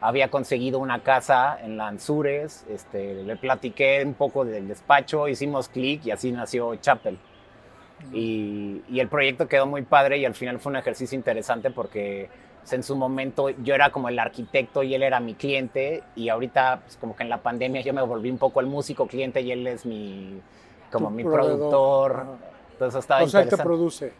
Había 0.00 0.28
conseguido 0.28 0.78
una 0.78 1.02
casa 1.02 1.58
en 1.62 1.78
Lanzures, 1.78 2.66
este, 2.68 3.22
le 3.22 3.36
platiqué 3.36 4.02
un 4.04 4.14
poco 4.14 4.44
del 4.44 4.68
despacho, 4.68 5.26
hicimos 5.28 5.68
clic 5.68 6.04
y 6.04 6.10
así 6.10 6.32
nació 6.32 6.74
Chapel. 6.76 7.18
Y, 8.12 8.82
y 8.90 9.00
el 9.00 9.08
proyecto 9.08 9.48
quedó 9.48 9.64
muy 9.64 9.82
padre 9.82 10.18
y 10.18 10.26
al 10.26 10.34
final 10.34 10.60
fue 10.60 10.70
un 10.70 10.76
ejercicio 10.76 11.16
interesante 11.16 11.70
porque 11.70 12.28
en 12.72 12.82
su 12.82 12.96
momento 12.96 13.50
yo 13.50 13.74
era 13.74 13.90
como 13.90 14.08
el 14.08 14.18
arquitecto 14.18 14.82
y 14.82 14.94
él 14.94 15.02
era 15.02 15.20
mi 15.20 15.34
cliente 15.34 16.02
y 16.14 16.28
ahorita 16.28 16.80
pues, 16.84 16.96
como 16.96 17.14
que 17.16 17.22
en 17.22 17.28
la 17.28 17.38
pandemia 17.42 17.80
yo 17.82 17.92
me 17.92 18.02
volví 18.02 18.30
un 18.30 18.38
poco 18.38 18.60
el 18.60 18.66
músico 18.66 19.06
cliente 19.06 19.40
y 19.40 19.52
él 19.52 19.66
es 19.66 19.86
mi 19.86 20.40
como 20.90 21.08
Tu 21.08 21.14
mi 21.14 21.24
proveedor. 21.24 22.12
productor. 22.12 22.26
Entonces 22.72 22.98
estaba 23.00 23.22
O 23.22 23.28
sea, 23.28 23.46
produce. 23.62 24.12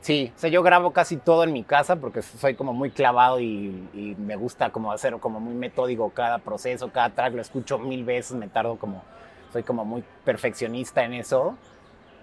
Sí, 0.00 0.32
o 0.36 0.38
sea, 0.38 0.50
yo 0.50 0.62
grabo 0.62 0.92
casi 0.92 1.16
todo 1.16 1.44
en 1.44 1.52
mi 1.52 1.64
casa 1.64 1.96
porque 1.96 2.20
soy 2.20 2.54
como 2.54 2.74
muy 2.74 2.90
clavado 2.90 3.40
y, 3.40 3.88
y 3.94 4.14
me 4.18 4.36
gusta 4.36 4.70
como 4.70 4.92
hacer 4.92 5.14
como 5.18 5.40
muy 5.40 5.54
metódico 5.54 6.10
cada 6.10 6.38
proceso, 6.38 6.90
cada 6.90 7.10
track, 7.10 7.34
lo 7.34 7.40
escucho 7.40 7.78
mil 7.78 8.04
veces, 8.04 8.36
me 8.36 8.48
tardo 8.48 8.76
como, 8.76 9.02
soy 9.52 9.62
como 9.62 9.84
muy 9.86 10.04
perfeccionista 10.24 11.04
en 11.04 11.14
eso. 11.14 11.56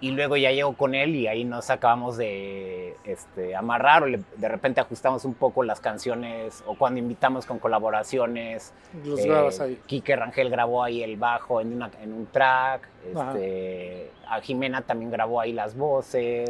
Y 0.02 0.12
luego 0.12 0.36
ya 0.36 0.52
llego 0.52 0.74
con 0.74 0.96
él 0.96 1.16
y 1.16 1.28
ahí 1.28 1.44
nos 1.44 1.70
acabamos 1.70 2.18
de 2.18 2.96
este, 3.04 3.56
amarrar 3.56 4.02
o 4.02 4.08
le- 4.08 4.22
de 4.36 4.48
repente 4.48 4.82
ajustamos 4.82 5.26
un 5.26 5.36
poco 5.36 5.62
las 5.64 5.80
canciones 5.80 6.64
o 6.66 6.76
cuando 6.76 7.00
invitamos 7.00 7.46
con 7.46 7.60
colaboraciones. 7.60 8.74
Los 9.06 9.20
eh, 9.20 9.28
grabas 9.28 9.60
ahí. 9.60 9.80
Quique 9.86 10.16
Rangel 10.16 10.50
grabó 10.50 10.84
ahí 10.84 11.04
el 11.04 11.18
bajo 11.18 11.62
en, 11.62 11.74
una- 11.74 11.92
en 12.02 12.14
un 12.14 12.26
track. 12.26 12.88
Ajá. 13.16 13.32
Este, 13.34 14.10
a 14.28 14.42
Jimena 14.42 14.82
también 14.82 15.12
grabó 15.12 15.40
ahí 15.40 15.54
las 15.54 15.78
voces. 15.78 16.50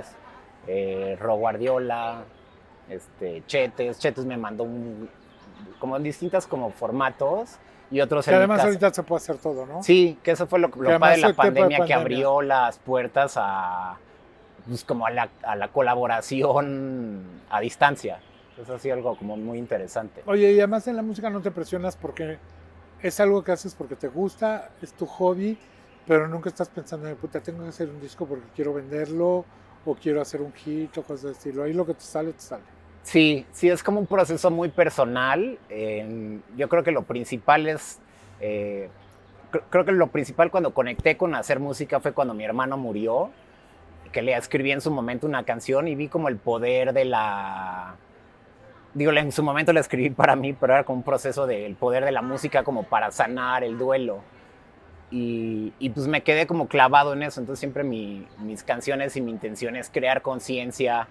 Eh, 0.67 1.17
Ro 1.19 1.35
Guardiola. 1.35 2.23
Este, 2.89 3.43
Chetes. 3.47 3.99
Chetes 3.99 4.23
me 4.25 4.37
mandó 4.37 4.63
un, 4.63 5.09
como 5.79 5.99
distintas 5.99 6.47
como 6.47 6.71
formatos. 6.71 7.57
Y 7.91 7.99
otros 8.01 8.23
Que 8.25 8.31
en 8.31 8.37
mi 8.37 8.39
además 8.39 8.57
casa- 8.57 8.67
ahorita 8.69 8.93
se 8.93 9.03
puede 9.03 9.17
hacer 9.17 9.37
todo, 9.37 9.65
¿no? 9.65 9.83
Sí, 9.83 10.17
que 10.23 10.31
eso 10.31 10.47
fue 10.47 10.59
lo, 10.59 10.69
lo 10.69 10.97
padre 10.99 11.15
de 11.17 11.21
la 11.21 11.27
de 11.27 11.33
pandemia, 11.33 11.85
que 11.85 11.93
abrió 11.93 12.41
las 12.41 12.79
puertas 12.79 13.33
a, 13.35 13.97
pues, 14.65 14.83
como 14.85 15.05
a 15.05 15.11
la, 15.11 15.29
a 15.43 15.55
la 15.57 15.67
colaboración 15.67 17.23
a 17.49 17.59
distancia. 17.59 18.19
Eso 18.61 18.75
ha 18.75 18.79
sido 18.79 18.95
algo 18.95 19.15
como 19.17 19.35
muy 19.37 19.57
interesante. 19.57 20.23
Oye, 20.25 20.51
y 20.53 20.57
además 20.59 20.87
en 20.87 20.95
la 20.95 21.01
música 21.01 21.29
no 21.29 21.41
te 21.41 21.51
presionas 21.51 21.95
porque 21.97 22.37
es 23.01 23.19
algo 23.19 23.43
que 23.43 23.51
haces 23.51 23.75
porque 23.75 23.95
te 23.95 24.07
gusta, 24.07 24.69
es 24.81 24.93
tu 24.93 25.05
hobby, 25.05 25.57
pero 26.07 26.27
nunca 26.27 26.49
estás 26.49 26.69
pensando 26.69 27.07
en, 27.09 27.15
puta, 27.15 27.39
tengo 27.41 27.63
que 27.63 27.69
hacer 27.69 27.89
un 27.89 27.99
disco 27.99 28.25
porque 28.25 28.45
quiero 28.55 28.73
venderlo 28.73 29.45
o 29.85 29.95
quiero 29.95 30.21
hacer 30.21 30.41
un 30.41 30.53
hit 30.53 30.95
o 30.97 31.03
cosas 31.03 31.23
de 31.23 31.31
estilo. 31.31 31.63
Ahí 31.63 31.73
lo 31.73 31.85
que 31.85 31.93
te 31.95 32.01
sale, 32.01 32.33
te 32.33 32.41
sale. 32.41 32.63
Sí, 33.03 33.45
sí, 33.51 33.69
es 33.69 33.83
como 33.83 33.99
un 33.99 34.07
proceso 34.07 34.51
muy 34.51 34.69
personal. 34.69 35.57
Eh, 35.69 36.39
yo 36.55 36.69
creo 36.69 36.83
que 36.83 36.91
lo 36.91 37.03
principal 37.03 37.67
es, 37.67 37.99
eh, 38.39 38.89
cr- 39.51 39.63
creo 39.69 39.85
que 39.85 39.91
lo 39.91 40.07
principal 40.07 40.51
cuando 40.51 40.73
conecté 40.73 41.17
con 41.17 41.33
hacer 41.35 41.59
música 41.59 41.99
fue 41.99 42.13
cuando 42.13 42.33
mi 42.33 42.43
hermano 42.43 42.77
murió, 42.77 43.31
que 44.11 44.21
le 44.21 44.35
escribí 44.35 44.71
en 44.71 44.81
su 44.81 44.91
momento 44.91 45.27
una 45.27 45.43
canción 45.45 45.87
y 45.87 45.95
vi 45.95 46.07
como 46.09 46.29
el 46.29 46.37
poder 46.37 46.93
de 46.93 47.05
la... 47.05 47.95
Digo, 48.93 49.11
en 49.13 49.31
su 49.31 49.43
momento 49.43 49.71
la 49.73 49.79
escribí 49.79 50.09
para 50.09 50.35
mí, 50.35 50.53
pero 50.53 50.73
era 50.73 50.83
como 50.83 50.97
un 50.99 51.03
proceso 51.03 51.47
del 51.47 51.75
poder 51.75 52.03
de 52.05 52.11
la 52.11 52.21
música 52.21 52.63
como 52.63 52.83
para 52.83 53.11
sanar 53.11 53.63
el 53.63 53.77
duelo. 53.77 54.21
Y, 55.11 55.73
y 55.79 55.89
pues 55.89 56.07
me 56.07 56.23
quedé 56.23 56.47
como 56.47 56.67
clavado 56.67 57.13
en 57.13 57.23
eso. 57.23 57.39
Entonces 57.41 57.59
siempre 57.59 57.83
mi- 57.83 58.27
mis 58.39 58.63
canciones 58.63 59.15
y 59.17 59.21
mi 59.21 59.31
intención 59.31 59.75
es 59.75 59.89
crear 59.89 60.21
conciencia, 60.21 61.07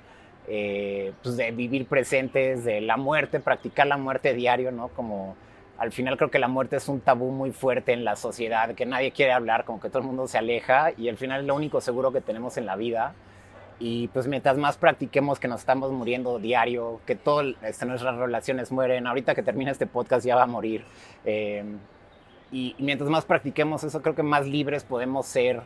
eh, 0.49 1.13
pues 1.23 1.37
de 1.37 1.51
vivir 1.53 1.87
presentes, 1.87 2.65
de 2.65 2.81
la 2.81 2.97
muerte, 2.97 3.41
practicar 3.41 3.87
la 3.87 3.97
muerte 3.97 4.35
diario, 4.35 4.73
¿no? 4.73 4.89
Como 4.89 5.37
al 5.79 5.93
final 5.93 6.17
creo 6.17 6.31
que 6.31 6.39
la 6.39 6.49
muerte 6.49 6.77
es 6.77 6.89
un 6.89 7.01
tabú 7.01 7.31
muy 7.31 7.53
fuerte 7.53 7.93
en 7.93 8.05
la 8.05 8.17
sociedad, 8.17 8.75
que 8.75 8.85
nadie 8.85 9.13
quiere 9.13 9.33
hablar, 9.33 9.65
como 9.65 9.81
que 9.81 9.89
todo 9.89 10.01
el 10.01 10.05
mundo 10.07 10.27
se 10.27 10.39
aleja 10.39 10.93
y 10.97 11.09
al 11.09 11.17
final 11.17 11.41
es 11.41 11.47
lo 11.47 11.55
único 11.55 11.81
seguro 11.81 12.13
que 12.13 12.21
tenemos 12.21 12.57
en 12.57 12.67
la 12.67 12.77
vida. 12.77 13.15
Y 13.79 14.09
pues 14.09 14.27
mientras 14.27 14.59
más 14.59 14.77
practiquemos 14.77 15.41
que 15.41 15.49
nos 15.49 15.61
estamos 15.61 15.91
muriendo 15.91 16.39
diario, 16.39 17.01
que 17.07 17.15
todas 17.15 17.55
nuestras 17.87 18.17
relaciones 18.17 18.71
mueren, 18.71 19.07
ahorita 19.07 19.35
que 19.35 19.43
termina 19.43 19.71
este 19.71 19.87
podcast 19.87 20.27
ya 20.27 20.37
va 20.37 20.43
a 20.43 20.47
morir. 20.47 20.85
eh, 21.25 21.65
y 22.53 22.75
mientras 22.79 23.09
más 23.09 23.25
practiquemos 23.25 23.85
eso, 23.85 24.03
creo 24.03 24.15
que 24.15 24.23
más 24.23 24.47
libres 24.47 24.83
podemos 24.83 25.27
ser 25.27 25.63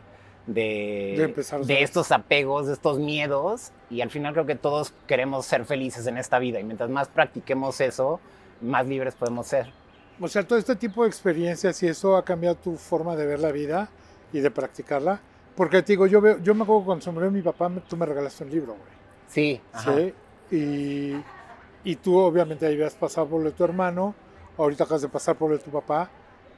de, 0.47 1.33
De 1.35 1.65
de 1.65 1.83
estos 1.83 2.11
apegos, 2.11 2.67
de 2.67 2.73
estos 2.73 2.99
miedos. 2.99 3.71
Y 3.89 4.01
al 4.01 4.09
final 4.09 4.33
creo 4.33 4.45
que 4.45 4.55
todos 4.55 4.93
queremos 5.07 5.45
ser 5.45 5.65
felices 5.65 6.07
en 6.07 6.17
esta 6.17 6.39
vida. 6.39 6.59
Y 6.59 6.63
mientras 6.63 6.89
más 6.89 7.07
practiquemos 7.07 7.81
eso, 7.81 8.19
más 8.61 8.87
libres 8.87 9.15
podemos 9.15 9.47
ser. 9.47 9.71
O 10.19 10.27
sea, 10.27 10.47
todo 10.47 10.57
este 10.57 10.75
tipo 10.75 11.03
de 11.03 11.09
experiencias 11.09 11.81
y 11.83 11.87
eso 11.87 12.15
ha 12.15 12.23
cambiado 12.23 12.55
tu 12.55 12.77
forma 12.77 13.15
de 13.15 13.25
ver 13.25 13.39
la 13.39 13.51
vida 13.51 13.89
y 14.31 14.39
de 14.39 14.51
practicarla. 14.51 15.19
Porque 15.55 15.81
te 15.81 15.93
digo, 15.93 16.07
yo, 16.07 16.21
veo, 16.21 16.37
yo 16.39 16.53
me 16.53 16.63
acuerdo 16.63 16.85
cuando 16.85 17.03
se 17.03 17.11
murió 17.11 17.31
mi 17.31 17.41
papá, 17.41 17.71
tú 17.87 17.97
me 17.97 18.05
regalaste 18.05 18.43
un 18.43 18.49
libro, 18.49 18.73
güey. 18.73 18.95
Sí, 19.27 19.61
ajá. 19.73 19.95
Sí. 19.95 20.13
Y, 20.55 21.23
y 21.83 21.95
tú 21.95 22.17
obviamente 22.17 22.65
ahí 22.65 22.73
habías 22.73 22.95
pasado 22.95 23.27
por 23.27 23.41
lo 23.41 23.49
de 23.49 23.55
tu 23.55 23.63
hermano, 23.63 24.13
ahorita 24.57 24.83
acabas 24.83 25.01
de 25.01 25.09
pasar 25.09 25.35
por 25.35 25.49
lo 25.49 25.57
de 25.57 25.63
tu 25.63 25.71
papá, 25.71 26.09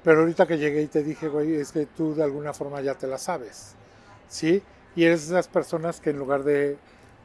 pero 0.07 0.21
ahorita 0.21 0.47
que 0.47 0.57
llegué 0.57 0.83
y 0.83 0.87
te 0.87 1.03
dije, 1.03 1.27
güey, 1.27 1.55
es 1.55 1.73
que 1.73 1.85
tú 1.85 2.15
de 2.15 2.23
alguna 2.23 2.53
forma 2.53 2.79
ya 2.79 2.93
te 2.93 3.07
la 3.07 3.17
sabes, 3.17 3.75
¿sí? 4.29 4.63
Y 4.95 5.03
eres 5.03 5.25
esas 5.25 5.49
personas 5.49 5.99
que 5.99 6.11
en 6.11 6.17
lugar 6.17 6.45
de, 6.45 6.77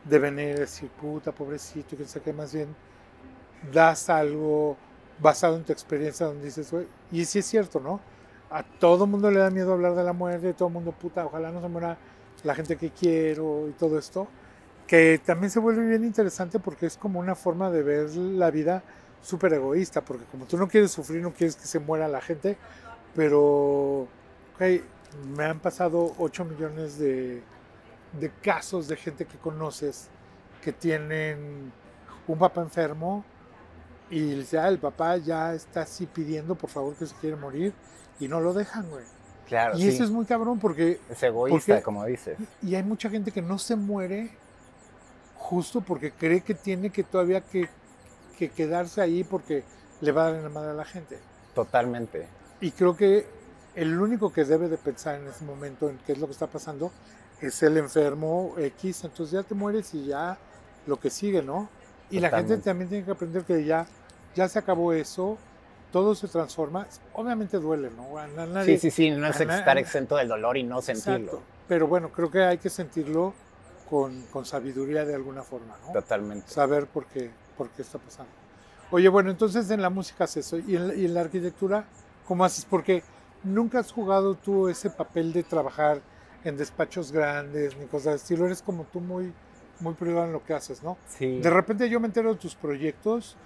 de 0.05 0.19
venir 0.19 0.49
y 0.49 0.59
decir, 0.59 0.91
puta, 0.91 1.31
pobrecito, 1.31 1.97
que 1.97 2.05
sé 2.07 2.21
qué, 2.21 2.33
más 2.33 2.53
bien 2.53 2.75
das 3.73 4.11
algo 4.11 4.77
basado 5.21 5.55
en 5.55 5.63
tu 5.63 5.73
experiencia 5.73 6.27
donde 6.27 6.47
dices, 6.47 6.73
güey, 6.73 6.89
y 7.13 7.25
sí 7.25 7.39
es 7.39 7.47
cierto, 7.47 7.79
¿no? 7.79 8.01
A 8.51 8.65
todo 8.65 9.07
mundo 9.07 9.31
le 9.31 9.39
da 9.39 9.51
miedo 9.51 9.75
hablar 9.75 9.95
de 9.95 10.03
la 10.03 10.13
muerte, 10.13 10.53
todo 10.53 10.69
mundo, 10.69 10.91
puta, 10.91 11.25
ojalá 11.25 11.53
no 11.53 11.61
se 11.61 11.69
muera 11.69 11.97
la 12.43 12.57
gente 12.57 12.75
que 12.77 12.91
quiero 12.91 13.69
y 13.69 13.75
todo 13.75 13.97
esto 13.97 14.27
que 14.89 15.21
también 15.25 15.51
se 15.51 15.59
vuelve 15.59 15.87
bien 15.87 16.05
interesante 16.05 16.59
porque 16.59 16.87
es 16.87 16.97
como 16.97 17.21
una 17.21 17.35
forma 17.35 17.71
de 17.71 17.83
ver 17.83 18.11
la 18.15 18.51
vida 18.51 18.83
súper 19.23 19.55
egoísta, 19.55 20.01
porque 20.03 20.25
como 20.27 20.45
tú 20.47 20.57
no 20.59 20.69
quieres 20.69 20.91
sufrir, 20.91 21.23
no 21.23 21.33
quieres 21.33 21.57
que 21.57 21.67
se 21.67 21.79
muera 21.79 22.09
la 22.09 22.21
gente, 22.21 22.57
pero 23.15 24.03
ok, 24.55 24.63
me 25.37 25.45
han 25.45 25.61
pasado 25.61 26.15
8 26.19 26.45
millones 26.45 26.99
de, 26.99 27.43
de 28.19 28.31
casos 28.43 28.89
de 28.89 28.97
gente 28.97 29.25
que 29.25 29.39
conoces 29.39 30.09
que 30.63 30.73
tienen 30.73 31.73
un 32.27 32.39
papá 32.39 32.61
enfermo 32.63 33.25
y 34.11 34.43
ya 34.45 34.69
el 34.69 34.79
papá 34.79 35.17
ya 35.17 35.55
está 35.55 35.83
así 35.83 36.07
pidiendo 36.07 36.55
por 36.55 36.71
favor 36.71 36.95
que 36.95 37.07
se 37.07 37.15
quiere 37.17 37.37
morir 37.37 37.73
y 38.21 38.29
no 38.29 38.41
lo 38.41 38.53
dejan, 38.53 38.89
güey. 38.91 39.05
Claro, 39.47 39.77
Y 39.77 39.83
sí. 39.83 39.89
eso 39.89 40.05
es 40.05 40.11
muy 40.11 40.25
cabrón 40.25 40.59
porque 40.59 41.01
Es 41.11 41.23
egoísta, 41.23 41.75
porque- 41.75 41.83
como 41.83 42.05
dices. 42.07 42.39
y 42.63 42.75
hay 42.75 42.83
mucha 42.83 43.11
gente 43.11 43.31
que 43.33 43.43
no 43.43 43.59
se 43.59 43.77
muere 43.77 44.31
justo 45.37 45.81
porque 45.81 46.11
cree 46.13 46.41
que 46.41 46.55
tiene 46.55 46.91
que 46.91 47.03
todavía 47.03 47.41
que, 47.41 47.69
que 48.33 48.51
quedarse 48.51 49.01
ahí 49.01 49.25
porque 49.25 49.63
le 50.01 50.13
va 50.13 50.23
a 50.27 50.27
dar 50.31 50.37
en 50.37 50.43
la 50.45 50.49
madre 50.49 50.71
a 50.71 50.75
la 50.75 50.85
gente. 50.85 51.19
Totalmente. 51.55 52.27
y 52.61 52.71
creo 52.71 52.97
que 52.97 53.27
el 53.75 53.99
único 53.99 54.33
que 54.33 54.45
debe 54.45 54.69
de 54.69 54.77
pensar 54.79 55.17
en 55.17 55.27
ese 55.29 55.45
momento 55.45 55.89
en 55.91 55.99
qué 56.07 56.13
es 56.13 56.19
lo 56.19 56.27
que 56.27 56.33
está 56.33 56.47
pasando 56.47 56.91
es 57.41 57.63
el 57.63 57.77
enfermo 57.77 58.55
X, 58.59 59.05
entonces 59.05 59.33
ya 59.33 59.43
te 59.43 59.55
mueres 59.55 59.93
y 59.95 60.07
ya 60.07 60.39
lo 60.87 60.99
que 61.01 61.11
sigue, 61.11 61.43
¿no? 61.43 61.69
Y 62.11 62.21
la 62.21 62.29
gente 62.29 62.57
Totalmente. 62.59 62.65
también 62.65 62.89
tiene 62.89 63.05
que 63.05 63.11
aprender 63.11 63.43
que 63.45 63.65
ya, 63.65 63.87
ya 64.37 64.49
se 64.49 64.59
acabó 64.59 64.93
eso, 64.93 65.37
todo 65.91 66.15
se 66.15 66.29
transforma, 66.29 66.87
obviamente 67.15 67.59
duele, 67.59 67.91
¿no? 67.97 68.17
A 68.19 68.27
nadie- 68.29 68.65
Sí, 68.79 68.79
sí, 68.79 68.91
sí, 68.91 69.11
no 69.11 69.27
es 69.27 69.41
estar 69.41 69.77
exento 69.79 70.17
del 70.17 70.29
dolor 70.29 70.57
y 70.57 70.63
no 70.63 70.81
sentirlo. 70.81 71.19
Exacto. 71.33 71.43
Pero 71.69 71.87
bueno, 71.89 72.11
creo 72.11 72.31
que 72.31 72.43
hay 72.45 72.59
que 72.59 72.71
sentirlo 72.71 73.35
con, 73.91 74.23
con 74.27 74.45
sabiduría 74.47 75.05
de 75.05 75.15
alguna 75.15 75.43
forma, 75.43 75.77
¿no? 75.87 75.93
Totalmente. 75.93 76.49
Saber 76.51 76.87
por 76.87 77.07
qué, 77.07 77.31
por 77.57 77.69
qué 77.71 77.83
está 77.83 77.99
pasando. 77.99 78.31
Oye, 78.91 79.09
bueno, 79.09 79.31
entonces 79.31 79.71
en 79.71 79.81
la 79.83 79.91
música 79.91 80.25
haces 80.25 80.47
eso. 80.47 80.59
¿Y 80.59 80.77
en, 80.77 80.89
la- 80.89 80.95
y 80.95 81.05
en 81.07 81.15
la 81.15 81.21
arquitectura 81.23 81.85
cómo 82.27 82.45
haces? 82.45 82.65
Porque 82.65 83.03
nunca 83.43 83.79
has 83.81 83.91
jugado 83.93 84.35
tú 84.35 84.69
ese 84.69 84.91
papel 84.91 85.33
de 85.33 85.43
trabajar 85.43 86.01
en 86.45 86.57
despachos 86.57 87.13
grandes 87.13 87.77
ni 87.77 87.87
cosas 87.87 88.05
de 88.13 88.17
estilo. 88.17 88.47
Eres 88.47 88.61
como 88.63 88.85
tú 88.85 89.01
muy, 89.01 89.33
muy 89.81 89.95
privado 89.95 90.27
en 90.27 90.33
lo 90.33 90.45
que 90.45 90.53
haces, 90.55 90.83
¿no? 90.83 90.97
Sí. 91.09 91.41
De 91.41 91.51
repente 91.51 91.89
yo 91.89 92.01
me 92.01 92.07
entero 92.07 92.31
de 92.35 92.39
tus 92.41 92.55
proyectos 92.55 93.37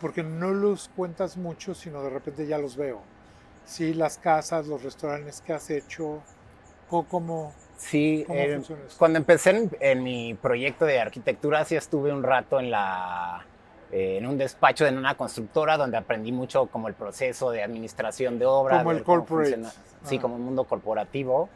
porque 0.00 0.22
no 0.22 0.52
los 0.54 0.88
cuentas 0.94 1.36
mucho, 1.36 1.74
sino 1.74 2.02
de 2.02 2.10
repente 2.10 2.46
ya 2.46 2.58
los 2.58 2.76
veo. 2.76 3.00
Sí, 3.64 3.94
las 3.94 4.16
casas, 4.18 4.66
los 4.66 4.82
restaurantes 4.82 5.40
que 5.42 5.52
has 5.52 5.68
hecho, 5.70 6.22
cómo, 6.88 7.52
Sí, 7.78 8.26
eh, 8.28 8.60
cuando 8.98 9.18
empecé 9.18 9.50
en, 9.50 9.70
en 9.80 10.02
mi 10.02 10.34
proyecto 10.34 10.84
de 10.84 11.00
arquitectura, 11.00 11.64
sí 11.64 11.76
estuve 11.76 12.12
un 12.12 12.22
rato 12.22 12.58
en 12.60 12.70
la 12.70 13.44
eh, 13.92 14.18
en 14.18 14.26
un 14.26 14.36
despacho 14.36 14.84
de 14.84 14.90
una 14.94 15.16
constructora 15.16 15.76
donde 15.78 15.96
aprendí 15.96 16.30
mucho 16.32 16.66
como 16.66 16.88
el 16.88 16.94
proceso 16.94 17.50
de 17.50 17.62
administración 17.62 18.38
de 18.38 18.44
obra. 18.44 18.78
Como 18.78 18.90
el 18.92 19.02
corporate. 19.02 19.52
funciona- 19.56 19.72
Sí, 20.04 20.16
Ah. 20.18 20.20
como 20.20 20.34
un 20.36 20.42
mundo 20.42 20.64
corporativo. 20.64 21.48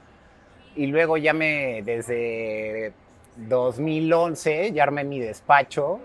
Y 0.74 0.87
luego 0.87 1.16
ya 1.18 1.32
me, 1.35 1.82
desde 1.82 2.92
2011, 3.37 4.72
ya 4.72 4.85
armé 4.85 5.04
mi 5.04 5.20
despacho. 5.20 6.00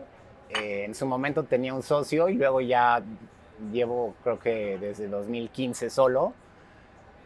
Eh, 0.49 0.83
en 0.85 0.95
su 0.95 1.05
momento 1.05 1.43
tenía 1.43 1.73
un 1.73 1.81
socio 1.83 2.27
y 2.29 2.33
luego 2.35 2.59
ya 2.61 3.01
llevo, 3.71 4.15
creo 4.23 4.39
que 4.39 4.77
desde 4.79 5.07
2015 5.07 5.89
solo. 5.89 6.33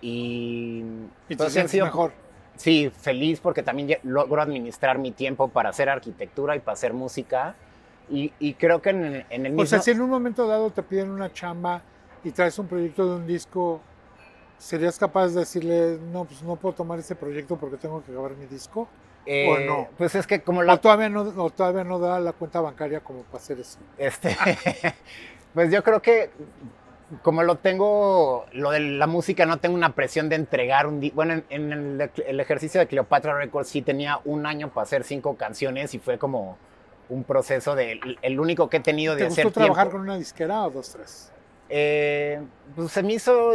Y, 0.01 0.83
y 1.29 1.35
te 1.35 1.37
pues, 1.37 1.53
sientes 1.53 1.71
sido- 1.71 1.85
mejor. 1.85 2.11
Sí, 2.61 2.91
feliz 2.95 3.39
porque 3.39 3.63
también 3.63 3.97
logro 4.03 4.39
administrar 4.39 4.99
mi 4.99 5.11
tiempo 5.11 5.47
para 5.47 5.69
hacer 5.69 5.89
arquitectura 5.89 6.55
y 6.55 6.59
para 6.59 6.73
hacer 6.73 6.93
música. 6.93 7.55
Y, 8.07 8.31
y 8.39 8.53
creo 8.53 8.83
que 8.83 8.91
en, 8.91 9.25
en 9.29 9.45
el 9.47 9.51
mismo... 9.53 9.63
O 9.63 9.65
sea, 9.65 9.81
si 9.81 9.89
en 9.89 9.99
un 9.99 10.11
momento 10.11 10.45
dado 10.45 10.69
te 10.69 10.83
piden 10.83 11.09
una 11.09 11.33
chamba 11.33 11.81
y 12.23 12.29
traes 12.29 12.59
un 12.59 12.67
proyecto 12.67 13.03
de 13.07 13.15
un 13.15 13.25
disco, 13.25 13.81
¿serías 14.59 14.99
capaz 14.99 15.29
de 15.29 15.39
decirle, 15.39 15.97
no, 16.13 16.25
pues 16.25 16.43
no 16.43 16.55
puedo 16.55 16.75
tomar 16.75 16.99
ese 16.99 17.15
proyecto 17.15 17.55
porque 17.55 17.77
tengo 17.77 18.03
que 18.03 18.11
grabar 18.11 18.33
mi 18.35 18.45
disco? 18.45 18.87
eh, 19.25 19.49
o 19.49 19.59
no? 19.59 19.87
Pues 19.97 20.13
es 20.13 20.27
que 20.27 20.41
como 20.41 20.59
O 20.59 20.63
la... 20.63 20.77
todavía 20.77 21.09
no, 21.09 21.21
o 21.21 21.49
todavía 21.49 21.83
no 21.83 21.97
da 21.97 22.19
la 22.19 22.33
cuenta 22.33 22.61
bancaria 22.61 22.99
como 22.99 23.23
para 23.23 23.37
hacer 23.37 23.59
eso. 23.59 23.79
Este, 23.97 24.37
pues 25.55 25.71
yo 25.71 25.83
creo 25.83 25.99
que 25.99 26.29
como 27.23 27.43
lo 27.43 27.55
tengo, 27.57 28.45
lo 28.53 28.71
de 28.71 28.79
la 28.79 29.07
música, 29.07 29.45
no 29.45 29.57
tengo 29.57 29.75
una 29.75 29.93
presión 29.93 30.29
de 30.29 30.35
entregar 30.35 30.87
un... 30.87 30.99
di- 30.99 31.11
Bueno, 31.11 31.33
en, 31.33 31.45
en 31.49 31.71
el, 31.73 32.11
el 32.25 32.39
ejercicio 32.39 32.79
de 32.79 32.87
Cleopatra 32.87 33.35
Records 33.37 33.69
sí 33.69 33.81
tenía 33.81 34.19
un 34.25 34.45
año 34.45 34.69
para 34.69 34.83
hacer 34.83 35.03
cinco 35.03 35.35
canciones 35.35 35.93
y 35.93 35.99
fue 35.99 36.17
como 36.17 36.57
un 37.09 37.23
proceso 37.23 37.75
de... 37.75 37.99
El 38.21 38.39
único 38.39 38.69
que 38.69 38.77
he 38.77 38.81
tenido 38.81 39.15
de 39.15 39.21
¿Te 39.23 39.27
hacer 39.27 39.45
gustó 39.45 39.59
trabajar 39.59 39.85
tiempo. 39.87 39.97
con 39.97 40.01
una 40.09 40.17
disquera 40.17 40.63
o 40.63 40.69
dos, 40.69 40.89
tres? 40.91 41.31
Eh, 41.69 42.41
pues 42.75 42.91
se 42.91 43.03
me 43.03 43.13
hizo... 43.13 43.53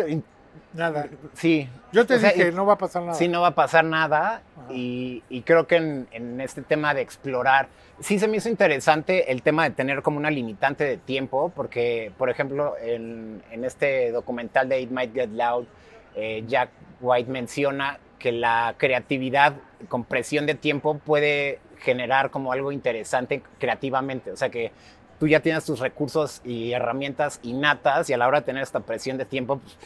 Nada. 0.73 1.07
Sí, 1.35 1.69
Yo 1.93 2.07
te 2.07 2.15
O 2.15 2.19
sea, 2.19 2.33
dije, 2.33 2.49
y- 2.49 2.53
no 2.53 2.67
va 2.67 2.75
a 2.75 2.79
pasar 2.79 3.03
nada. 3.03 3.15
Sí, 3.15 3.29
no 3.29 3.41
va 3.43 3.49
a 3.49 3.55
pasar 3.55 3.85
nada 3.85 4.43
y, 4.71 5.23
y 5.29 5.43
creo 5.43 5.67
que 5.67 5.77
en, 5.77 6.09
en 6.13 6.41
este 6.41 6.63
tema 6.63 6.93
de 6.95 7.01
explorar, 7.03 7.69
sí 8.01 8.19
se 8.19 8.29
me 8.29 8.37
hizo 8.39 8.49
interesante 8.49 9.31
el 9.33 9.43
tema 9.43 9.65
de 9.65 9.71
tener 9.71 10.03
como 10.03 10.19
una 10.19 10.31
limitante 10.31 10.85
de 10.85 10.97
tiempo, 10.99 11.51
porque, 11.55 12.13
por 12.19 12.31
ejemplo, 12.31 12.75
en, 12.81 13.43
en 13.51 13.65
este 13.65 14.11
documental 14.13 14.69
de 14.69 14.81
It 14.81 14.91
Might 14.91 15.15
Get 15.15 15.31
Loud, 15.31 15.67
eh, 16.15 16.45
Jack 16.47 16.71
White 17.01 17.31
menciona 17.31 17.99
que 18.19 18.33
la 18.33 18.75
creatividad 18.79 19.55
con 19.89 20.05
presión 20.05 20.47
de 20.47 20.55
tiempo 20.55 20.99
puede 20.99 21.61
generar 21.79 22.31
como 22.31 22.53
algo 22.53 22.73
interesante 22.73 23.43
creativamente, 23.59 24.31
o 24.33 24.37
sea 24.37 24.49
que 24.49 24.73
tú 25.21 25.29
ya 25.29 25.41
tienes 25.41 25.65
tus 25.65 25.81
recursos 25.81 26.41
y 26.45 26.73
herramientas 26.73 27.39
innatas 27.43 28.09
y 28.11 28.15
a 28.15 28.19
la 28.19 28.27
hora 28.29 28.41
de 28.41 28.47
tener 28.47 28.63
esta 28.63 28.81
presión 28.81 29.19
de 29.19 29.25
tiempo, 29.27 29.59
pues, 29.59 29.77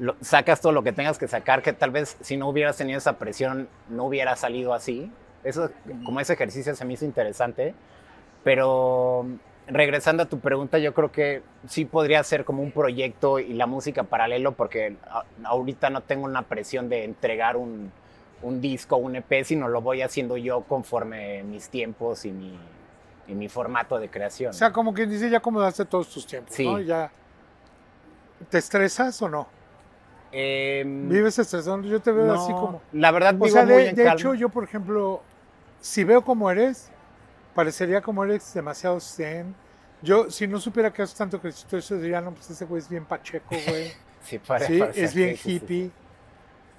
lo- 0.00 0.16
sacas 0.20 0.60
todo 0.60 0.72
lo 0.72 0.82
que 0.82 0.92
tengas 0.92 1.16
que 1.18 1.28
sacar, 1.28 1.62
que 1.62 1.72
tal 1.72 1.92
vez 1.92 2.16
si 2.20 2.36
no 2.36 2.48
hubieras 2.48 2.76
tenido 2.76 2.98
esa 2.98 3.18
presión 3.18 3.68
no 3.88 4.06
hubiera 4.06 4.34
salido 4.34 4.74
así. 4.74 5.12
Eso, 5.44 5.70
como 6.04 6.18
ese 6.20 6.32
ejercicio 6.32 6.74
se 6.74 6.84
me 6.84 6.94
hizo 6.94 7.04
interesante. 7.04 7.74
Pero 8.42 9.26
regresando 9.66 10.22
a 10.22 10.26
tu 10.26 10.40
pregunta, 10.40 10.78
yo 10.78 10.94
creo 10.94 11.12
que 11.12 11.42
sí 11.68 11.84
podría 11.84 12.22
ser 12.24 12.44
como 12.44 12.62
un 12.62 12.72
proyecto 12.72 13.38
y 13.38 13.52
la 13.52 13.66
música 13.66 14.02
paralelo, 14.04 14.52
porque 14.52 14.96
a- 15.08 15.24
ahorita 15.44 15.90
no 15.90 16.00
tengo 16.02 16.24
una 16.24 16.42
presión 16.42 16.88
de 16.88 17.04
entregar 17.04 17.56
un, 17.56 17.92
un 18.42 18.60
disco, 18.60 18.96
un 18.96 19.16
EP, 19.16 19.44
sino 19.44 19.68
lo 19.68 19.82
voy 19.82 20.02
haciendo 20.02 20.36
yo 20.36 20.62
conforme 20.62 21.42
mis 21.42 21.68
tiempos 21.68 22.24
y 22.24 22.32
mi, 22.32 22.58
y 23.28 23.34
mi 23.34 23.48
formato 23.48 23.98
de 23.98 24.08
creación. 24.08 24.50
O 24.50 24.54
sea, 24.54 24.72
como 24.72 24.94
quien 24.94 25.10
dice, 25.10 25.28
ya 25.30 25.38
acomodaste 25.38 25.84
todos 25.84 26.08
tus 26.08 26.26
tiempos, 26.26 26.54
Sí. 26.54 26.64
¿no? 26.66 26.80
Ya. 26.80 27.12
¿Te 28.48 28.58
estresas 28.58 29.20
o 29.20 29.28
no? 29.28 29.46
Em, 30.32 31.08
¿Vives 31.08 31.38
estresando? 31.38 31.88
Yo 31.88 32.00
te 32.00 32.12
veo 32.12 32.26
no, 32.26 32.34
así 32.34 32.52
como... 32.52 32.80
La 32.92 33.10
verdad, 33.10 33.34
O 33.34 33.44
vivo 33.44 33.48
sea, 33.48 33.64
muy 33.64 33.74
de, 33.82 33.88
en 33.90 33.94
de 33.96 34.04
calma. 34.04 34.20
hecho, 34.20 34.34
yo, 34.34 34.48
por 34.48 34.64
ejemplo, 34.64 35.22
si 35.80 36.04
veo 36.04 36.22
cómo 36.22 36.50
eres, 36.50 36.90
parecería 37.54 38.00
como 38.00 38.24
eres 38.24 38.52
demasiado 38.54 39.00
zen. 39.00 39.54
Yo, 40.02 40.30
si 40.30 40.46
no 40.46 40.58
supiera 40.60 40.92
que 40.92 41.02
haces 41.02 41.16
tanto 41.16 41.36
ejercicio, 41.38 41.76
eso 41.78 41.96
diría, 41.96 42.20
no, 42.20 42.30
pues 42.32 42.48
ese 42.50 42.64
güey 42.64 42.80
es 42.80 42.88
bien 42.88 43.04
pacheco, 43.04 43.54
güey. 43.68 43.92
Sí, 44.22 44.38
para- 44.38 44.66
Sí, 44.66 44.78
para- 44.78 44.90
es 44.92 45.14
bien 45.14 45.30
sí, 45.30 45.36
sí, 45.36 45.42
sí. 45.42 45.56
hippie. 45.56 45.90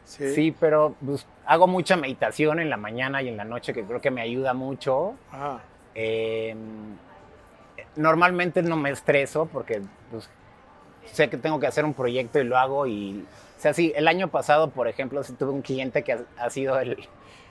Sí. 0.06 0.56
Pero 0.60 0.96
pues, 1.04 1.26
hago 1.46 1.66
mucha 1.68 1.96
meditación 1.98 2.60
en 2.60 2.70
la 2.70 2.78
mañana 2.78 3.22
y 3.24 3.30
en 3.30 3.38
la 3.38 3.44
noche 3.46 3.74
que 3.74 3.84
creo 3.84 4.00
que 4.00 4.12
me 4.12 4.22
ayuda 4.22 4.54
mucho. 4.54 5.16
Eh, 5.96 6.56
normalmente 7.96 8.62
no 8.62 8.76
me 8.78 8.92
estreso 8.92 9.48
porque 9.52 9.82
pues, 10.12 10.30
sé 11.06 11.30
que 11.30 11.38
tengo 11.38 11.60
que 11.60 11.68
hacer 11.68 11.86
un 11.86 11.94
proyecto 11.94 12.40
y 12.40 12.44
lo 12.44 12.58
hago. 12.58 12.88
Y, 12.88 13.26
o 13.58 13.60
sea, 13.62 13.74
sí, 13.74 13.94
el 13.96 14.08
año 14.08 14.28
pasado, 14.30 14.70
por 14.70 14.88
ejemplo, 14.88 15.24
sí 15.24 15.34
tuve 15.34 15.52
un 15.52 15.62
cliente 15.62 16.04
que 16.04 16.14
ha, 16.14 16.20
ha 16.40 16.50
sido 16.50 16.80
el, 16.80 17.08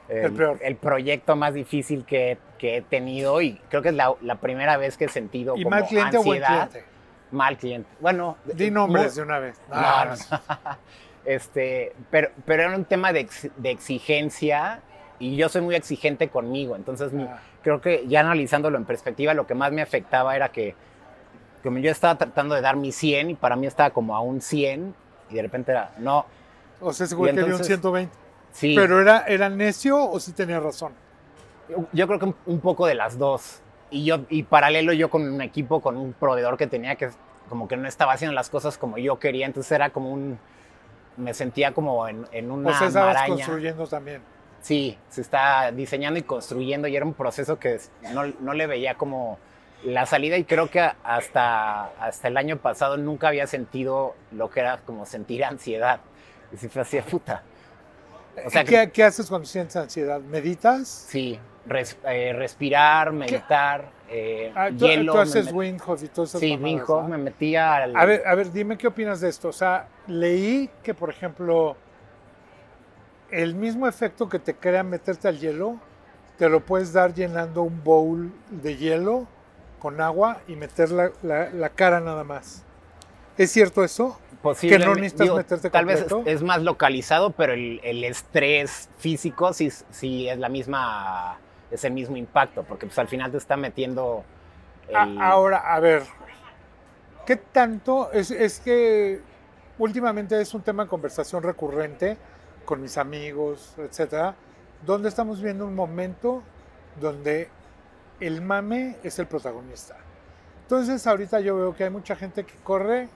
El 0.08 0.32
peor. 0.32 0.58
el 0.62 0.76
proyecto 0.76 1.36
más 1.36 1.54
difícil 1.54 2.04
que, 2.04 2.38
que 2.58 2.76
he 2.78 2.82
tenido 2.82 3.40
y 3.42 3.60
creo 3.68 3.82
que 3.82 3.90
es 3.90 3.94
la, 3.94 4.14
la 4.22 4.36
primera 4.36 4.76
vez 4.76 4.96
que 4.96 5.04
he 5.04 5.08
sentido 5.08 5.54
¿Y 5.56 5.62
como 5.64 5.76
mal 5.76 5.86
cliente 5.86 6.16
o 6.18 6.22
buen 6.22 6.42
ansiedad. 6.42 6.68
cliente? 6.70 6.90
Mal 7.32 7.56
cliente. 7.58 7.88
Bueno, 8.00 8.36
Di 8.44 8.70
nombres 8.72 9.06
muy- 9.06 9.14
de 9.16 9.22
una 9.22 9.38
vez. 9.38 9.56
no, 9.68 9.74
Ah, 9.76 10.04
no, 10.08 10.36
no. 10.36 10.78
Este, 11.24 11.92
pero, 12.10 12.30
pero 12.46 12.62
era 12.62 12.74
un 12.74 12.84
tema 12.86 13.12
de, 13.12 13.20
ex- 13.20 13.50
de 13.56 13.70
exigencia 13.70 14.80
y 15.18 15.36
yo 15.36 15.48
soy 15.50 15.60
muy 15.60 15.74
exigente 15.74 16.28
conmigo. 16.28 16.76
Entonces, 16.76 17.12
mi- 17.12 17.24
Ah. 17.24 17.38
creo 17.62 17.80
que 17.80 18.04
ya 18.08 18.20
analizándolo 18.20 18.78
en 18.78 18.84
perspectiva, 18.86 19.34
lo 19.34 19.46
que 19.46 19.54
más 19.54 19.70
me 19.70 19.82
afectaba 19.82 20.34
era 20.34 20.48
que 20.50 20.74
como 21.62 21.78
yo 21.78 21.90
estaba 21.90 22.16
tratando 22.16 22.54
de 22.54 22.60
dar 22.60 22.76
mi 22.76 22.92
100 22.92 23.30
y 23.30 23.34
para 23.34 23.56
mí 23.56 23.66
estaba 23.66 23.90
como 23.90 24.14
a 24.16 24.20
un 24.20 24.40
100 24.40 24.94
y 25.30 25.34
de 25.34 25.42
repente 25.42 25.72
era, 25.72 25.92
no, 25.98 26.26
O 26.80 26.92
sea, 26.92 27.06
ese 27.06 27.14
güey 27.14 27.30
quería 27.30 27.44
un 27.44 27.50
entonces- 27.52 27.66
120. 27.68 28.12
sí. 28.52 28.74
¿Pero 28.76 29.00
era, 29.00 29.24
era 29.26 29.48
necio 29.48 30.02
o 30.10 30.18
sí 30.20 30.32
tenía 30.32 30.58
razón? 30.60 30.92
Yo 31.92 32.06
creo 32.06 32.18
que 32.18 32.24
un, 32.26 32.34
un 32.46 32.60
poco 32.60 32.86
de 32.86 32.94
las 32.94 33.16
dos. 33.18 33.60
Y 33.90 34.04
yo 34.04 34.20
y 34.28 34.42
paralelo 34.44 34.92
yo 34.92 35.10
con 35.10 35.22
un 35.22 35.40
equipo, 35.42 35.80
con 35.80 35.96
un 35.96 36.12
proveedor 36.12 36.56
que 36.56 36.66
tenía 36.66 36.94
que 36.96 37.10
como 37.48 37.66
que 37.68 37.76
no 37.76 37.86
estaba 37.88 38.12
haciendo 38.12 38.34
las 38.34 38.48
cosas 38.48 38.78
como 38.78 38.96
yo 38.98 39.18
quería, 39.18 39.46
entonces 39.46 39.72
era 39.72 39.90
como 39.90 40.10
un 40.12 40.38
me 41.16 41.34
sentía 41.34 41.72
como 41.74 42.06
en, 42.08 42.24
en 42.32 42.50
una 42.50 42.70
o 42.70 42.74
sea, 42.74 42.86
estabas 42.86 43.14
maraña. 43.14 43.34
construyendo 43.34 43.86
también. 43.86 44.22
Sí, 44.62 44.96
se 45.08 45.20
está 45.22 45.70
diseñando 45.72 46.18
y 46.18 46.22
construyendo 46.22 46.86
y 46.88 46.94
era 46.96 47.04
un 47.04 47.14
proceso 47.14 47.58
que 47.58 47.80
no, 48.12 48.26
no 48.40 48.54
le 48.54 48.66
veía 48.66 48.94
como 48.94 49.38
la 49.84 50.04
salida 50.06 50.36
y 50.36 50.44
creo 50.44 50.68
que 50.70 50.80
hasta, 51.02 51.84
hasta 52.00 52.28
el 52.28 52.36
año 52.36 52.58
pasado 52.58 52.96
nunca 52.96 53.28
había 53.28 53.46
sentido 53.46 54.14
lo 54.32 54.50
que 54.50 54.60
era 54.60 54.78
como 54.78 55.06
sentir 55.06 55.44
ansiedad. 55.44 56.00
Y 56.52 56.56
fue 56.56 56.82
así 56.82 56.96
de 56.98 57.02
puta. 57.02 57.42
O 58.44 58.50
sea 58.50 58.62
¿Y 58.62 58.64
que- 58.66 58.70
¿Qué, 58.86 58.90
qué 58.90 59.04
haces 59.04 59.28
cuando 59.28 59.46
sientes 59.46 59.76
ansiedad? 59.76 60.20
¿Meditas? 60.20 60.88
Sí, 60.88 61.38
res- 61.66 61.96
eh, 62.06 62.32
respirar, 62.34 63.12
meditar, 63.12 63.90
eh, 64.08 64.52
Ah, 64.54 64.68
tú, 64.68 64.86
hielo. 64.86 65.12
tú 65.12 65.16
me 65.18 65.22
haces 65.22 65.46
met- 65.48 65.54
Wim 65.54 65.78
Hof 65.86 66.02
y 66.02 66.08
todas 66.08 66.30
esas 66.30 66.40
Sí, 66.40 66.56
mamadas, 66.56 66.90
Hof, 66.90 67.08
me 67.08 67.18
metía 67.18 67.76
al... 67.76 67.96
A 67.96 68.04
ver, 68.04 68.22
a 68.26 68.34
ver, 68.34 68.52
dime 68.52 68.76
qué 68.76 68.86
opinas 68.88 69.20
de 69.20 69.28
esto. 69.28 69.48
O 69.48 69.52
sea, 69.52 69.88
leí 70.06 70.68
que, 70.82 70.92
por 70.94 71.10
ejemplo, 71.10 71.76
el 73.30 73.54
mismo 73.54 73.86
efecto 73.86 74.28
que 74.28 74.38
te 74.38 74.54
crea 74.54 74.82
meterte 74.82 75.28
al 75.28 75.38
hielo, 75.38 75.76
te 76.38 76.48
lo 76.48 76.60
puedes 76.60 76.92
dar 76.92 77.14
llenando 77.14 77.62
un 77.62 77.82
bowl 77.84 78.32
de 78.50 78.76
hielo 78.76 79.26
con 79.80 80.00
agua 80.00 80.38
y 80.46 80.54
meter 80.54 80.90
la, 80.92 81.10
la- 81.22 81.50
la 81.50 81.70
cara 81.70 81.98
nada 82.00 82.22
más. 82.22 82.62
¿Es 83.36 83.50
cierto 83.50 83.82
eso? 83.82 84.18
posible. 84.42 84.78
Que 84.78 84.84
no 84.84 84.94
necesitas 84.94 85.24
digo, 85.24 85.36
meterte 85.36 85.68
Tal 85.70 85.84
vez 85.84 86.00
es, 86.02 86.12
es 86.26 86.42
más 86.42 86.62
localizado, 86.62 87.30
pero 87.32 87.52
el, 87.52 87.80
el 87.82 88.04
estrés 88.04 88.88
físico 88.98 89.52
sí, 89.52 89.70
sí 89.90 90.28
es 90.28 90.38
la 90.38 90.48
misma, 90.48 91.38
es 91.70 91.84
el 91.84 91.92
mismo 91.92 92.16
impacto, 92.16 92.62
porque 92.62 92.86
pues 92.86 92.98
al 92.98 93.08
final 93.08 93.30
te 93.30 93.36
está 93.38 93.56
metiendo. 93.58 94.24
A- 94.94 95.02
el- 95.04 95.20
ahora, 95.20 95.58
a 95.74 95.80
ver, 95.80 96.04
¿qué 97.26 97.36
tanto? 97.36 98.10
Es, 98.12 98.30
es 98.30 98.60
que 98.60 99.20
últimamente 99.78 100.40
es 100.40 100.54
un 100.54 100.62
tema 100.62 100.84
de 100.84 100.88
conversación 100.88 101.42
recurrente 101.42 102.16
con 102.64 102.80
mis 102.80 102.96
amigos, 102.98 103.74
etcétera, 103.78 104.34
donde 104.86 105.08
estamos 105.08 105.42
viendo 105.42 105.66
un 105.66 105.74
momento 105.74 106.42
donde 107.00 107.48
el 108.20 108.42
mame 108.42 108.96
es 109.02 109.18
el 109.18 109.26
protagonista. 109.26 109.96
Entonces, 110.62 111.06
ahorita 111.06 111.40
yo 111.40 111.56
veo 111.56 111.74
que 111.74 111.85
hay 111.85 111.90
mucha 111.90 112.14
gente 112.14 112.44
que 112.44 112.54
corre 112.62 113.09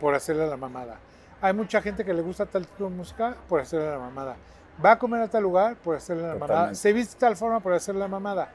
por 0.00 0.14
hacerle 0.14 0.46
la 0.46 0.56
mamada. 0.56 0.98
Hay 1.40 1.52
mucha 1.52 1.80
gente 1.80 2.04
que 2.04 2.12
le 2.12 2.22
gusta 2.22 2.46
tal 2.46 2.66
tipo 2.66 2.84
de 2.84 2.90
música 2.90 3.36
por 3.48 3.60
hacerle 3.60 3.90
la 3.90 3.98
mamada. 3.98 4.36
Va 4.84 4.92
a 4.92 4.98
comer 4.98 5.22
a 5.22 5.28
tal 5.28 5.42
lugar 5.42 5.76
por 5.76 5.96
hacerle 5.96 6.22
la 6.22 6.34
mamada. 6.34 6.46
Totalmente. 6.46 6.80
Se 6.80 6.92
viste 6.92 7.14
de 7.14 7.20
tal 7.20 7.36
forma 7.36 7.60
por 7.60 7.72
hacerle 7.72 8.00
la 8.00 8.08
mamada. 8.08 8.50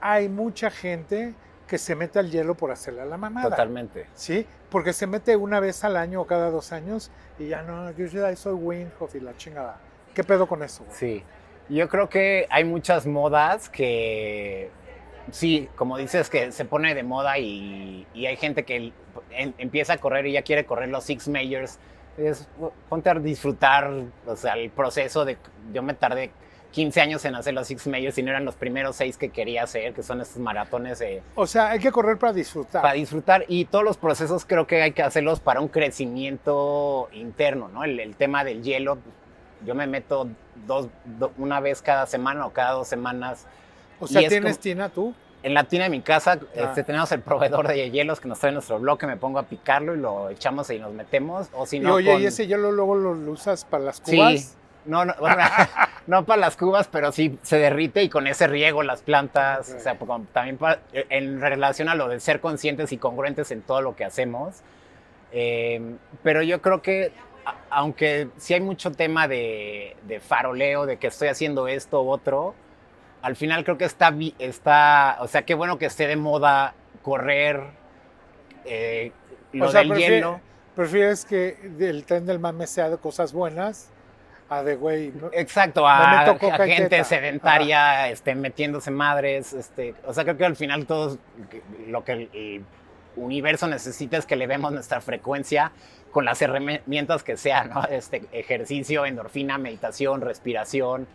Hay 0.00 0.28
mucha 0.28 0.70
gente 0.70 1.34
que 1.68 1.78
se 1.78 1.94
mete 1.94 2.18
al 2.18 2.30
hielo 2.30 2.56
por 2.56 2.70
hacerle 2.72 3.04
la 3.04 3.16
mamada. 3.16 3.50
Totalmente. 3.50 4.08
¿Sí? 4.14 4.46
Porque 4.70 4.92
se 4.92 5.06
mete 5.06 5.36
una 5.36 5.60
vez 5.60 5.84
al 5.84 5.96
año 5.96 6.22
o 6.22 6.26
cada 6.26 6.50
dos 6.50 6.72
años 6.72 7.10
y 7.38 7.48
ya 7.48 7.62
no, 7.62 7.92
yo 7.92 8.06
ya 8.06 8.34
soy 8.34 8.54
Windhoff 8.54 9.14
y 9.14 9.20
la 9.20 9.36
chingada. 9.36 9.76
¿Qué 10.14 10.24
pedo 10.24 10.48
con 10.48 10.62
eso? 10.62 10.84
güey? 10.84 10.96
Sí. 10.96 11.24
Yo 11.68 11.88
creo 11.88 12.08
que 12.08 12.46
hay 12.50 12.64
muchas 12.64 13.06
modas 13.06 13.68
que, 13.68 14.70
sí, 15.30 15.68
como 15.76 15.96
dices, 15.98 16.28
que 16.30 16.50
se 16.52 16.64
pone 16.64 16.94
de 16.94 17.02
moda 17.02 17.38
y, 17.38 18.06
y 18.14 18.26
hay 18.26 18.36
gente 18.36 18.64
que 18.64 18.92
en- 19.30 19.54
empieza 19.58 19.92
a 19.94 19.98
correr 19.98 20.26
y 20.26 20.32
ya 20.32 20.42
quiere 20.42 20.64
correr 20.66 20.88
los 20.88 21.04
Six 21.04 21.28
Majors. 21.28 21.78
Es, 22.18 22.48
ponte 22.88 23.08
a 23.08 23.14
disfrutar, 23.14 23.90
o 24.26 24.36
sea, 24.36 24.54
el 24.54 24.70
proceso 24.70 25.24
de... 25.24 25.38
Yo 25.72 25.82
me 25.82 25.94
tardé 25.94 26.32
15 26.72 27.00
años 27.00 27.24
en 27.24 27.34
hacer 27.36 27.54
los 27.54 27.66
Six 27.68 27.86
Majors 27.86 28.18
y 28.18 28.22
no 28.24 28.30
eran 28.30 28.44
los 28.44 28.56
primeros 28.56 28.96
seis 28.96 29.16
que 29.16 29.30
quería 29.30 29.62
hacer, 29.62 29.92
que 29.94 30.02
son 30.02 30.20
estos 30.20 30.38
maratones 30.38 30.98
de, 30.98 31.22
O 31.36 31.46
sea, 31.46 31.70
hay 31.70 31.78
que 31.78 31.90
correr 31.92 32.16
para 32.18 32.32
disfrutar. 32.32 32.82
para 32.82 32.94
disfrutar 32.94 33.44
y 33.48 33.64
todos 33.64 33.84
los 33.84 33.96
procesos 33.96 34.44
creo 34.44 34.66
que 34.66 34.82
hay 34.82 34.92
que 34.92 35.02
hacerlos 35.02 35.40
para 35.40 35.60
un 35.60 35.68
crecimiento 35.68 37.08
interno, 37.12 37.68
¿no? 37.68 37.84
El, 37.84 37.98
el 38.00 38.14
tema 38.16 38.44
del 38.44 38.62
hielo, 38.62 38.98
yo 39.64 39.74
me 39.74 39.86
meto 39.86 40.28
dos, 40.66 40.88
do- 41.04 41.32
una 41.38 41.60
vez 41.60 41.82
cada 41.82 42.06
semana 42.06 42.46
o 42.46 42.50
cada 42.52 42.72
dos 42.72 42.88
semanas. 42.88 43.46
o 43.98 44.06
sea, 44.06 44.26
¿tienes 44.28 44.54
como- 44.56 44.62
tina 44.62 44.88
tú? 44.88 45.14
En 45.42 45.54
la 45.54 45.64
tina 45.64 45.84
de 45.84 45.90
mi 45.90 46.00
casa 46.02 46.38
Ah. 46.42 46.46
este, 46.54 46.84
tenemos 46.84 47.10
el 47.12 47.20
proveedor 47.20 47.66
de 47.68 47.90
hielos 47.90 48.20
que 48.20 48.28
nos 48.28 48.38
trae 48.38 48.52
nuestro 48.52 48.78
bloque, 48.78 49.06
me 49.06 49.16
pongo 49.16 49.38
a 49.38 49.44
picarlo 49.44 49.94
y 49.94 49.98
lo 49.98 50.28
echamos 50.30 50.68
y 50.70 50.78
nos 50.78 50.92
metemos. 50.92 51.48
O 51.54 51.64
si 51.66 51.76
y 51.78 51.80
no, 51.80 51.94
oye, 51.94 52.12
con- 52.12 52.22
¿y 52.22 52.26
ese 52.26 52.46
hielo 52.46 52.72
luego 52.72 52.94
lo, 52.94 53.14
lo 53.14 53.32
usas 53.32 53.64
para 53.64 53.84
las 53.84 54.00
cubas? 54.00 54.40
Sí. 54.40 54.54
No, 54.86 55.04
no, 55.04 55.14
bueno, 55.18 55.36
no 56.06 56.24
para 56.24 56.40
las 56.40 56.56
cubas, 56.56 56.88
pero 56.88 57.12
sí 57.12 57.38
se 57.42 57.58
derrite 57.58 58.02
y 58.02 58.08
con 58.08 58.26
ese 58.26 58.46
riego 58.48 58.82
las 58.82 59.02
plantas, 59.02 59.74
o 59.76 59.80
sea, 59.80 59.96
también 60.32 60.56
pa- 60.58 60.78
en 60.92 61.40
relación 61.40 61.88
a 61.90 61.94
lo 61.94 62.08
de 62.08 62.20
ser 62.20 62.40
conscientes 62.40 62.90
y 62.92 62.96
congruentes 62.98 63.50
en 63.50 63.60
todo 63.62 63.82
lo 63.82 63.94
que 63.96 64.04
hacemos. 64.06 64.56
Eh, 65.32 65.96
pero 66.22 66.42
yo 66.42 66.60
creo 66.60 66.82
que, 66.82 67.12
aunque 67.70 68.28
sí 68.36 68.54
hay 68.54 68.60
mucho 68.60 68.90
tema 68.92 69.28
de, 69.28 69.96
de 70.06 70.20
faroleo, 70.20 70.86
de 70.86 70.96
que 70.98 71.06
estoy 71.08 71.28
haciendo 71.28 71.68
esto 71.68 72.02
u 72.02 72.10
otro, 72.10 72.54
al 73.22 73.36
final 73.36 73.64
creo 73.64 73.78
que 73.78 73.84
está, 73.84 74.14
está, 74.38 75.18
o 75.20 75.28
sea, 75.28 75.42
qué 75.42 75.54
bueno 75.54 75.78
que 75.78 75.86
esté 75.86 76.06
de 76.06 76.16
moda 76.16 76.74
correr, 77.02 77.62
eh, 78.64 79.12
lo 79.52 79.66
O 79.66 79.70
sea, 79.70 79.80
del 79.82 79.94
hielo. 79.94 80.40
¿Prefieres 80.74 81.24
que 81.24 81.56
el 81.80 82.04
tren 82.04 82.26
del 82.26 82.38
mame 82.38 82.66
sea 82.66 82.88
de 82.88 82.96
cosas 82.96 83.32
buenas 83.32 83.90
a 84.48 84.62
de 84.62 84.76
güey? 84.76 85.12
¿no? 85.12 85.30
Exacto, 85.32 85.86
a, 85.86 86.36
gente 86.64 87.04
sedentaria, 87.04 88.08
este, 88.08 88.34
metiéndose 88.34 88.90
madres, 88.90 89.52
este, 89.52 89.94
o 90.06 90.14
sea, 90.14 90.24
creo 90.24 90.36
que 90.36 90.44
al 90.44 90.56
final 90.56 90.86
todos 90.86 91.18
que- 91.50 91.62
lo 91.88 92.04
que 92.04 92.12
el 92.12 92.64
universo 93.24 93.66
necesita 93.66 94.16
es 94.16 94.26
que 94.26 94.36
le 94.36 94.46
vemos 94.46 94.72
nuestra 94.72 95.00
frecuencia 95.00 95.72
con 96.10 96.24
las 96.24 96.42
herramientas 96.42 97.22
que 97.22 97.36
sean, 97.36 97.70
¿no? 97.70 97.84
Este, 97.84 98.22
ejercicio, 98.32 99.06
endorfina, 99.06 99.58
meditación, 99.58 100.20
respiración. 100.20 101.06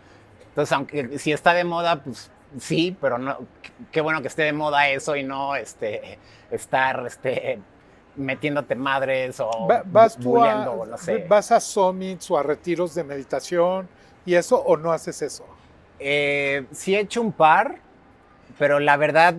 Entonces, 0.50 0.72
aunque 0.72 1.20
si 1.20 1.32
está 1.34 1.54
de 1.54 1.64
moda, 1.66 2.02
pues 2.04 2.32
sí, 2.60 2.96
pero 3.02 3.18
no, 3.18 3.38
qué- 3.92 4.02
bueno 4.02 4.22
que 4.22 4.28
esté 4.30 4.44
de 4.44 4.54
moda 4.54 4.88
eso 4.90 5.16
y 5.18 5.24
no 5.24 5.56
este, 5.56 6.18
estar 6.50 7.06
este, 7.06 7.60
metiéndote 8.16 8.76
madres 8.76 9.40
o 9.42 9.68
Va- 9.70 9.84
¿Vas 9.86 10.16
a, 10.16 10.70
o 10.72 10.86
no 10.86 10.98
sé. 10.98 11.26
vas 11.28 11.52
a 11.52 11.60
summits 11.60 12.32
o 12.32 12.38
a 12.38 12.44
retiros 12.44 12.96
de 12.96 13.04
meditación 13.04 13.90
y 14.26 14.36
eso 14.36 14.58
o 14.62 14.78
no 14.78 14.94
haces 14.94 15.22
eso? 15.22 15.46
Eh, 16.00 16.66
sí 16.72 16.96
he 16.96 17.00
hecho 17.02 17.22
un 17.22 17.34
par, 17.34 17.76
pero 18.58 18.80
la 18.80 18.96
verdad, 18.96 19.36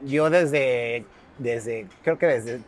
yo 0.00 0.28
desde, 0.30 1.04
desde 1.38 1.86
creo 2.02 2.18
que 2.18 2.26
desde 2.26 2.60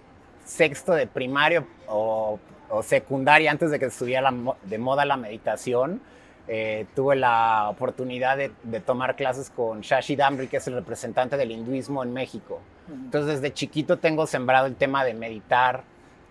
sexto 0.45 0.93
de 0.93 1.07
primario 1.07 1.67
o, 1.89 2.39
o 2.69 2.83
secundaria, 2.83 3.51
antes 3.51 3.71
de 3.71 3.79
que 3.79 3.87
estuviera 3.87 4.33
de 4.65 4.79
moda 4.79 5.05
la 5.05 5.17
meditación, 5.17 6.01
eh, 6.49 6.87
tuve 6.97 7.15
la 7.17 7.69
oportunidad 7.69 8.37
de, 8.37 8.51
de 8.65 8.81
tomar 8.81 9.15
clases 9.17 9.51
con 9.51 9.83
Shashi 9.83 10.17
Damri, 10.17 10.49
que 10.49 10.57
es 10.57 10.67
el 10.67 10.75
representante 10.75 11.37
del 11.37 11.51
hinduismo 11.53 12.03
en 12.03 12.13
México. 12.13 12.61
Entonces, 12.89 13.41
desde 13.41 13.55
chiquito 13.55 13.99
tengo 13.99 14.27
sembrado 14.27 14.67
el 14.67 14.75
tema 14.75 15.05
de 15.05 15.15
meditar. 15.15 15.85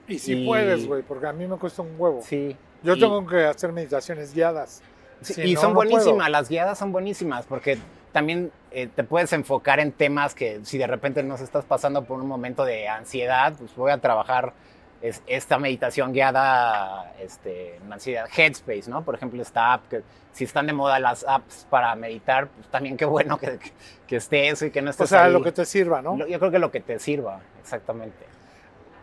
Y 0.09 0.19
si 0.19 0.33
Y- 0.33 0.45
puedes, 0.45 0.85
güey, 0.87 1.03
porque 1.03 1.27
a 1.27 1.33
mí 1.33 1.47
me 1.47 1.55
cuesta 1.57 1.81
un 1.83 1.93
huevo. 1.97 2.21
Sí. 2.25 2.57
Yo 2.83 2.95
Y- 2.95 2.99
tengo 2.99 3.25
que 3.25 3.45
hacer 3.45 3.71
meditaciones 3.71 4.33
guiadas. 4.33 4.81
Sí, 5.21 5.33
Si 5.35 5.41
y 5.43 5.53
no, 5.53 5.61
son 5.61 5.69
no 5.71 5.75
buenísimas, 5.75 6.15
puedo. 6.15 6.29
las 6.29 6.49
guiadas 6.49 6.77
son 6.77 6.91
buenísimas 6.91 7.45
porque 7.45 7.77
también 8.11 8.51
eh, 8.71 8.87
te 8.87 9.03
puedes 9.03 9.31
enfocar 9.33 9.79
en 9.79 9.91
temas 9.91 10.35
que 10.35 10.59
si 10.63 10.77
de 10.77 10.87
repente 10.87 11.23
nos 11.23 11.41
estás 11.41 11.65
pasando 11.65 12.03
por 12.03 12.19
un 12.19 12.27
momento 12.27 12.65
de 12.65 12.87
ansiedad, 12.87 13.53
pues 13.57 13.75
voy 13.75 13.91
a 13.91 13.97
trabajar 13.99 14.53
es- 15.01 15.21
esta 15.27 15.57
meditación 15.57 16.11
guiada 16.11 17.13
este, 17.19 17.77
en 17.77 17.91
ansiedad, 17.93 18.27
Headspace, 18.35 18.89
¿no? 18.89 19.03
Por 19.03 19.15
ejemplo, 19.15 19.41
esta 19.41 19.73
app, 19.73 19.87
que 19.89 20.01
si 20.33 20.43
están 20.43 20.67
de 20.67 20.73
moda 20.73 20.99
las 20.99 21.25
apps 21.27 21.65
para 21.69 21.95
meditar, 21.95 22.47
pues 22.49 22.67
también 22.67 22.97
qué 22.97 23.05
bueno 23.05 23.37
que, 23.37 23.59
que 24.07 24.15
esté 24.17 24.49
eso 24.49 24.65
y 24.65 24.71
que 24.71 24.81
no 24.81 24.89
O 24.89 24.91
estés 24.91 25.09
sea, 25.09 25.23
ahí. 25.25 25.33
lo 25.33 25.41
que 25.41 25.51
te 25.51 25.65
sirva, 25.65 26.01
¿no? 26.01 26.17
Yo 26.27 26.39
creo 26.39 26.51
que 26.51 26.59
lo 26.59 26.69
que 26.71 26.81
te 26.81 26.99
sirva, 26.99 27.39
exactamente. 27.61 28.25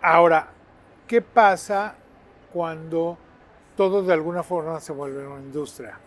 Ahora, 0.02 0.48
¿qué 1.08 1.22
pasa 1.22 1.94
cuando 2.52 3.16
todo 3.76 4.02
de 4.02 4.12
alguna 4.12 4.42
forma 4.42 4.78
se 4.80 4.92
vuelve 4.92 5.26
una 5.26 5.40
industria? 5.40 5.98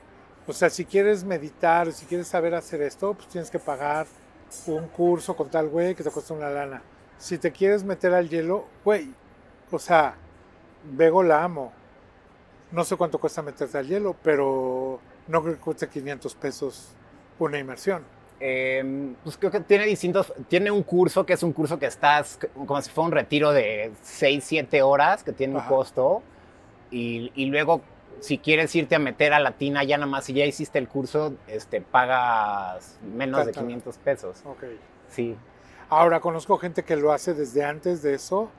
O 0.49 0.53
sea, 0.53 0.71
si 0.71 0.83
quieres 0.83 1.23
meditar, 1.23 1.91
si 1.91 2.07
quieres 2.07 2.27
saber 2.27 2.55
hacer 2.55 2.81
esto, 2.81 3.13
pues 3.13 3.27
tienes 3.27 3.51
que 3.51 3.59
pagar 3.59 4.07
un 4.65 4.87
curso 4.87 5.35
con 5.35 5.47
tal 5.47 5.69
güey 5.69 5.93
que 5.93 6.03
te 6.03 6.09
cuesta 6.09 6.33
una 6.33 6.49
lana. 6.49 6.81
Si 7.19 7.37
te 7.37 7.51
quieres 7.51 7.83
meter 7.83 8.15
al 8.15 8.27
hielo, 8.27 8.65
güey, 8.83 9.13
o 9.69 9.77
sea, 9.77 10.15
Bego 10.83 11.21
la 11.21 11.43
amo. 11.43 11.71
No 12.71 12.83
sé 12.83 12.95
cuánto 12.95 13.19
cuesta 13.19 13.43
meterte 13.43 13.77
al 13.77 13.85
hielo, 13.85 14.15
pero 14.23 14.99
no 15.27 15.43
creo 15.43 15.53
que 15.53 15.61
cueste 15.61 15.87
500 15.87 16.33
pesos 16.33 16.93
una 17.37 17.59
inmersión. 17.59 18.03
Eh, 18.39 19.13
pues 19.23 19.37
creo 19.37 19.51
que 19.51 19.59
tiene 19.59 19.85
distintos, 19.85 20.33
tiene 20.47 20.71
un 20.71 20.81
curso 20.81 21.27
que 21.27 21.33
es 21.33 21.43
un 21.43 21.53
curso 21.53 21.77
que 21.77 21.85
estás 21.85 22.39
como 22.65 22.81
si 22.81 22.89
fuera 22.89 23.05
un 23.05 23.11
retiro 23.11 23.51
de 23.51 23.91
6, 24.01 24.43
7 24.43 24.81
horas 24.81 25.23
que 25.23 25.31
tiene 25.31 25.57
un 25.57 25.61
costo 25.61 26.23
y, 26.89 27.31
y 27.35 27.45
luego 27.45 27.81
si 28.19 28.37
quieres 28.37 28.75
irte 28.75 28.95
a 28.95 28.99
meter 28.99 29.33
a 29.33 29.39
la 29.39 29.51
tina 29.53 29.83
ya 29.83 29.97
nada 29.97 30.09
más 30.09 30.25
si 30.25 30.33
ya 30.33 30.45
hiciste 30.45 30.77
el 30.79 30.87
curso 30.87 31.33
este, 31.47 31.81
pagas 31.81 32.97
menos 33.15 33.45
de 33.45 33.51
Tanto. 33.53 33.67
500 33.67 33.97
pesos. 33.97 34.41
Ok. 34.45 34.63
Sí, 35.09 35.35
Ahora 35.91 36.19
conozco 36.19 36.57
gente 36.57 36.83
que 36.83 36.95
lo 36.95 37.11
hace 37.11 37.33
desde 37.33 37.63
antes 37.65 38.03
de 38.03 38.13
eso, 38.13 38.51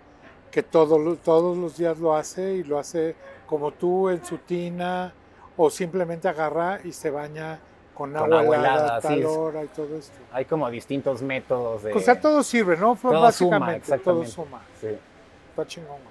que 0.51 0.65
todo 0.65 1.15
todos 1.17 1.57
los 1.57 1.77
días 1.77 1.99
lo 1.99 2.17
hace 2.17 2.55
y 2.55 2.65
lo 2.65 2.77
hace 2.79 3.15
como 3.47 3.71
tú 3.73 4.09
en 4.09 4.25
su 4.25 4.39
tina 4.39 5.13
o 5.57 5.71
simplemente 5.71 6.27
agarra 6.27 6.81
y 6.83 6.91
se 6.91 7.11
baña 7.11 7.61
con, 7.95 8.13
Con 8.15 8.33
agua 8.33 8.41
agua 8.41 8.57
helada 8.57 9.01
sí, 9.01 9.07
tal 9.09 9.19
es- 9.21 9.27
hora 9.27 9.63
y 9.63 9.69
todo 9.69 9.97
esto. 9.97 10.19
hay 10.33 10.45
como 10.45 10.69
distintos 10.71 11.23
métodos 11.23 11.85
de... 11.85 11.93
O 11.93 12.01
sea, 12.01 12.19
todo 12.21 12.43
sirve, 12.43 12.77
¿no? 12.77 12.97
Todo 13.01 13.13
suma, 13.13 13.21
Básicamente, 13.21 13.87
todo 13.87 14.23
exactamente. 14.23 14.31
suma. 14.33 14.63
Sí. 14.81 14.89
Está 15.51 15.67
chingón. 15.67 16.10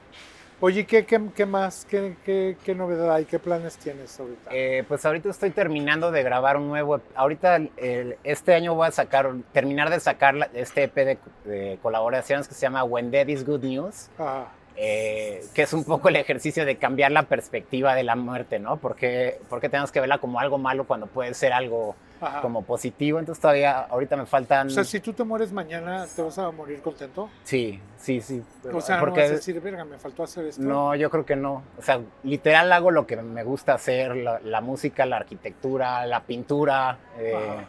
Oye, 0.61 0.85
¿qué, 0.85 1.05
qué, 1.05 1.21
qué 1.33 1.45
más? 1.45 1.85
¿Qué, 1.89 2.17
qué, 2.25 2.57
qué 2.65 2.75
novedad 2.75 3.13
hay? 3.13 3.23
¿Qué 3.23 3.39
planes 3.39 3.77
tienes 3.77 4.19
ahorita? 4.19 4.51
Eh, 4.53 4.83
pues 4.89 5.05
ahorita 5.05 5.29
estoy 5.29 5.51
terminando 5.51 6.11
de 6.11 6.21
grabar 6.21 6.57
un 6.57 6.67
nuevo. 6.67 6.99
Ahorita 7.15 7.55
el- 7.77 8.17
este 8.25 8.53
año 8.53 8.75
voy 8.75 8.87
a 8.87 8.91
sacar, 8.91 9.31
terminar 9.53 9.89
de 9.89 10.01
sacar 10.01 10.35
la- 10.35 10.49
este 10.53 10.83
EP 10.83 11.05
de, 11.05 11.17
de 11.45 11.79
colaboraciones 11.81 12.49
que 12.49 12.55
se 12.55 12.61
llama 12.61 12.83
When 12.83 13.09
Dead 13.09 13.25
is 13.29 13.45
Good 13.45 13.63
News, 13.63 14.09
Ajá. 14.17 14.47
eh, 14.75 15.41
que 15.53 15.61
es 15.61 15.71
un 15.71 15.85
poco 15.85 16.09
el 16.09 16.17
ejercicio 16.17 16.65
de 16.65 16.75
cambiar 16.75 17.11
la 17.13 17.23
perspectiva 17.23 17.95
de 17.95 18.03
la 18.03 18.17
muerte, 18.17 18.59
¿no? 18.59 18.75
Porque, 18.75 19.39
porque 19.49 19.69
tenemos 19.69 19.93
que 19.93 20.01
verla 20.01 20.17
como 20.17 20.41
algo 20.41 20.57
malo 20.57 20.83
cuando 20.85 21.07
puede 21.07 21.33
ser 21.35 21.53
algo 21.53 21.95
Ajá. 22.21 22.41
como 22.41 22.63
positivo, 22.63 23.19
entonces 23.19 23.41
todavía 23.41 23.79
ahorita 23.81 24.15
me 24.17 24.25
faltan... 24.25 24.67
O 24.67 24.69
sea, 24.69 24.83
si 24.83 24.99
tú 24.99 25.13
te 25.13 25.23
mueres 25.23 25.51
mañana, 25.51 26.05
¿te 26.15 26.21
vas 26.21 26.37
a 26.37 26.51
morir 26.51 26.81
contento? 26.81 27.29
Sí, 27.43 27.79
sí, 27.97 28.19
sí. 28.21 28.43
O 28.73 28.81
sea, 28.81 28.99
porque 28.99 29.19
no 29.21 29.23
vas 29.23 29.31
a 29.31 29.35
decir, 29.35 29.61
verga, 29.61 29.85
me 29.85 29.97
faltó 29.97 30.23
hacer 30.23 30.45
esto. 30.45 30.61
no, 30.61 30.95
yo 30.95 31.09
creo 31.09 31.25
que 31.25 31.35
no. 31.35 31.63
O 31.77 31.81
sea, 31.81 32.01
literal 32.23 32.71
hago 32.73 32.91
lo 32.91 33.07
que 33.07 33.15
me 33.17 33.43
gusta 33.43 33.73
hacer, 33.73 34.15
la, 34.15 34.39
la 34.43 34.61
música, 34.61 35.05
la 35.05 35.17
arquitectura, 35.17 36.05
la 36.05 36.21
pintura. 36.21 36.97
eh, 37.17 37.65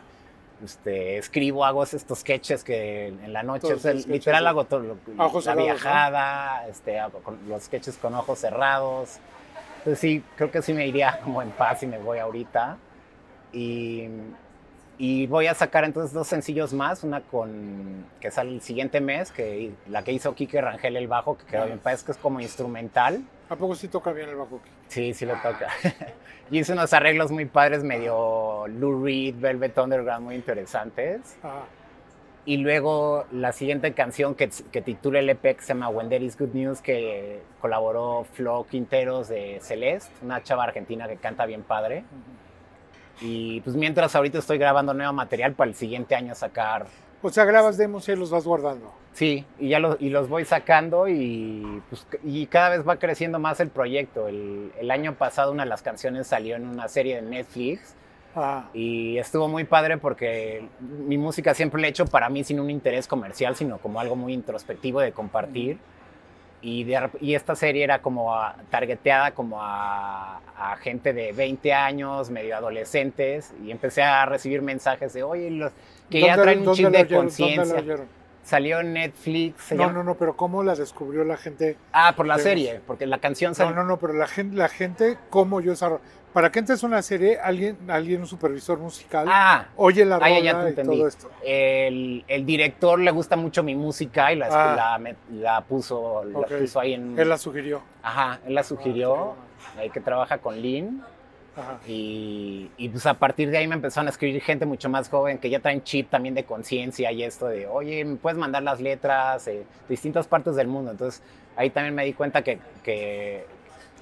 este, 0.62 1.16
escribo, 1.16 1.64
hago 1.64 1.82
estos 1.84 2.18
sketches 2.18 2.62
que 2.64 3.06
en 3.08 3.32
la 3.32 3.42
noche, 3.42 3.72
o 3.72 3.78
sea, 3.78 3.94
literal 3.94 4.46
hago 4.46 4.64
todo, 4.64 4.80
lo- 4.80 4.96
A 5.16 5.26
ojos 5.26 5.46
la 5.46 5.52
cerrados, 5.52 5.68
¿no? 5.70 5.74
viajada, 5.74 6.66
este, 6.68 6.98
los 7.48 7.62
sketches 7.62 7.96
con 7.96 8.14
ojos 8.14 8.38
cerrados. 8.38 9.18
Entonces 9.78 9.98
sí, 9.98 10.22
creo 10.36 10.50
que 10.50 10.60
sí 10.60 10.74
me 10.74 10.86
iría 10.86 11.18
como 11.24 11.40
en 11.40 11.50
paz 11.52 11.82
y 11.82 11.86
me 11.86 11.96
voy 11.96 12.18
ahorita. 12.18 12.76
Y, 13.52 14.08
y 14.98 15.26
voy 15.26 15.46
a 15.46 15.54
sacar 15.54 15.84
entonces 15.84 16.12
dos 16.12 16.26
sencillos 16.28 16.72
más, 16.72 17.04
una 17.04 17.20
con 17.22 18.04
que 18.20 18.30
sale 18.30 18.52
el 18.52 18.60
siguiente 18.60 19.00
mes, 19.00 19.32
que 19.32 19.72
la 19.88 20.02
que 20.04 20.12
hizo 20.12 20.34
Kike 20.34 20.60
Rangel 20.60 20.96
el 20.96 21.08
bajo, 21.08 21.36
que 21.38 21.44
quedó 21.46 21.62
Ah. 21.62 21.66
bien 21.66 21.78
padre, 21.78 21.96
es 21.96 22.02
que 22.04 22.12
es 22.12 22.18
como 22.18 22.40
instrumental. 22.40 23.22
¿A 23.48 23.56
poco 23.56 23.74
sí 23.74 23.88
toca 23.88 24.12
bien 24.12 24.28
el 24.28 24.36
bajo? 24.36 24.60
Sí, 24.88 25.12
sí 25.14 25.24
le 25.26 25.34
toca. 25.36 25.68
y 26.50 26.58
hice 26.58 26.72
unos 26.74 26.92
arreglos 26.92 27.30
muy 27.30 27.46
padres, 27.46 27.82
medio 27.82 28.66
Lou 28.68 29.04
Reed, 29.04 29.36
Velvet 29.38 29.76
Underground, 29.78 30.24
muy 30.24 30.34
interesantes. 30.36 31.36
Ajá. 31.42 31.62
Y 32.46 32.56
luego 32.56 33.26
la 33.32 33.52
siguiente 33.52 33.92
canción 33.92 34.34
que, 34.34 34.48
que 34.72 34.80
titula 34.80 35.18
el 35.18 35.28
EP 35.28 35.42
que 35.42 35.60
se 35.60 35.68
llama 35.68 35.88
When 35.90 36.08
There 36.08 36.24
Is 36.24 36.38
Good 36.38 36.54
News, 36.54 36.80
que 36.80 37.42
colaboró 37.60 38.24
Flo 38.32 38.66
Quinteros 38.68 39.28
de 39.28 39.58
Celeste, 39.60 40.10
una 40.22 40.42
chava 40.42 40.64
argentina 40.64 41.06
que 41.06 41.16
canta 41.16 41.44
bien 41.44 41.62
padre. 41.62 42.02
Y 43.20 43.60
pues 43.60 43.76
mientras 43.76 44.14
ahorita 44.14 44.38
estoy 44.38 44.58
grabando 44.58 44.94
nuevo 44.94 45.12
material 45.12 45.52
para 45.52 45.68
el 45.68 45.74
siguiente 45.74 46.14
año 46.14 46.34
sacar. 46.34 46.86
O 47.22 47.30
sea, 47.30 47.44
grabas 47.44 47.76
demos 47.76 48.08
y 48.08 48.16
los 48.16 48.30
vas 48.30 48.44
guardando. 48.44 48.92
Sí, 49.12 49.44
y 49.58 49.68
ya 49.68 49.78
los, 49.78 49.96
y 50.00 50.08
los 50.08 50.28
voy 50.28 50.44
sacando 50.44 51.06
y, 51.08 51.82
pues, 51.90 52.06
y 52.24 52.46
cada 52.46 52.70
vez 52.70 52.88
va 52.88 52.96
creciendo 52.96 53.38
más 53.38 53.60
el 53.60 53.68
proyecto. 53.68 54.28
El, 54.28 54.72
el 54.78 54.90
año 54.90 55.14
pasado 55.14 55.52
una 55.52 55.64
de 55.64 55.68
las 55.68 55.82
canciones 55.82 56.28
salió 56.28 56.56
en 56.56 56.66
una 56.66 56.88
serie 56.88 57.16
de 57.16 57.22
Netflix 57.22 57.94
Ajá. 58.34 58.70
y 58.72 59.18
estuvo 59.18 59.48
muy 59.48 59.64
padre 59.64 59.98
porque 59.98 60.66
mi 60.80 61.18
música 61.18 61.52
siempre 61.52 61.80
la 61.80 61.88
he 61.88 61.90
hecho 61.90 62.06
para 62.06 62.28
mí 62.30 62.44
sin 62.44 62.60
un 62.60 62.70
interés 62.70 63.06
comercial, 63.06 63.56
sino 63.56 63.78
como 63.78 64.00
algo 64.00 64.16
muy 64.16 64.32
introspectivo 64.32 65.00
de 65.00 65.12
compartir. 65.12 65.78
Y, 66.62 66.84
de 66.84 66.98
rep- 67.00 67.18
y 67.20 67.34
esta 67.34 67.54
serie 67.54 67.84
era 67.84 68.00
como 68.02 68.34
a- 68.34 68.54
targeteada 68.70 69.30
como 69.32 69.62
a, 69.62 70.40
a 70.58 70.76
gente 70.76 71.12
de 71.12 71.32
20 71.32 71.72
años, 71.72 72.28
medio 72.30 72.56
adolescentes, 72.56 73.52
y 73.64 73.70
empecé 73.70 74.02
a 74.02 74.26
recibir 74.26 74.60
mensajes 74.62 75.12
de, 75.14 75.22
oye, 75.22 75.50
los, 75.50 75.72
que 76.10 76.20
ya 76.20 76.36
¿Dónde- 76.36 76.42
traen 76.42 76.68
un 76.68 76.74
chip 76.74 76.88
de 76.88 77.06
conciencia. 77.08 77.84
Salió 78.42 78.80
en 78.80 78.94
Netflix. 78.94 79.70
No, 79.72 79.76
llama- 79.78 79.92
no, 79.92 80.02
no, 80.02 80.14
pero 80.16 80.34
¿cómo 80.36 80.62
la 80.62 80.74
descubrió 80.74 81.24
la 81.24 81.36
gente? 81.36 81.76
Ah, 81.92 82.14
por 82.16 82.26
la 82.26 82.38
serie, 82.38 82.80
porque 82.86 83.06
la 83.06 83.18
canción 83.18 83.50
No, 83.50 83.54
salió. 83.54 83.74
no, 83.76 83.84
no, 83.84 83.98
pero 83.98 84.14
la 84.14 84.26
gente, 84.26 84.56
la 84.56 84.68
gente 84.68 85.18
¿cómo 85.28 85.60
yo 85.60 85.70
desarrollo? 85.72 86.00
Para 86.32 86.52
que 86.52 86.60
entres 86.60 86.82
a 86.84 86.86
una 86.86 87.02
serie, 87.02 87.38
alguien, 87.40 87.76
alguien, 87.88 88.20
un 88.20 88.26
supervisor 88.26 88.78
musical, 88.78 89.26
Ah, 89.28 89.66
oye 89.76 90.04
la 90.04 90.16
ah, 90.22 90.30
ya, 90.30 90.38
ya 90.40 90.52
rola 90.52 90.70
y 90.70 90.74
todo 90.74 91.08
esto. 91.08 91.28
el, 91.44 92.24
el 92.28 92.46
director 92.46 93.00
le 93.00 93.10
gusta 93.10 93.34
mucho 93.36 93.64
mi 93.64 93.74
música 93.74 94.32
y 94.32 94.36
la, 94.36 94.46
Ah. 94.50 94.98
la, 95.00 95.14
la 95.32 95.60
puso, 95.62 96.22
la 96.24 96.42
puso 96.42 96.78
ahí 96.78 96.94
en. 96.94 97.18
Él 97.18 97.28
la 97.28 97.36
sugirió. 97.36 97.82
Ajá, 98.02 98.38
él 98.46 98.54
la 98.54 98.62
sugirió, 98.62 99.34
ahí 99.76 99.90
que 99.90 100.00
trabaja 100.00 100.38
con 100.38 100.60
Lynn. 100.60 101.02
Ajá. 101.56 101.80
Y, 101.88 102.70
y, 102.76 102.88
pues 102.90 103.04
a 103.06 103.14
partir 103.14 103.50
de 103.50 103.58
ahí 103.58 103.66
me 103.66 103.74
empezaron 103.74 104.06
a 104.06 104.10
escribir 104.10 104.40
gente 104.40 104.66
mucho 104.66 104.88
más 104.88 105.08
joven 105.08 105.38
que 105.38 105.50
ya 105.50 105.58
traen 105.58 105.82
chip 105.82 106.08
también 106.10 106.36
de 106.36 106.44
conciencia 106.44 107.10
y 107.10 107.24
esto 107.24 107.48
de, 107.48 107.66
oye, 107.66 108.04
¿me 108.04 108.16
puedes 108.16 108.38
mandar 108.38 108.62
las 108.62 108.80
letras 108.80 109.48
eh, 109.48 109.52
de 109.54 109.64
distintas 109.88 110.28
partes 110.28 110.54
del 110.54 110.68
mundo? 110.68 110.92
Entonces 110.92 111.22
ahí 111.56 111.70
también 111.70 111.92
me 111.96 112.04
di 112.04 112.12
cuenta 112.12 112.42
que, 112.42 112.60
que, 112.84 113.44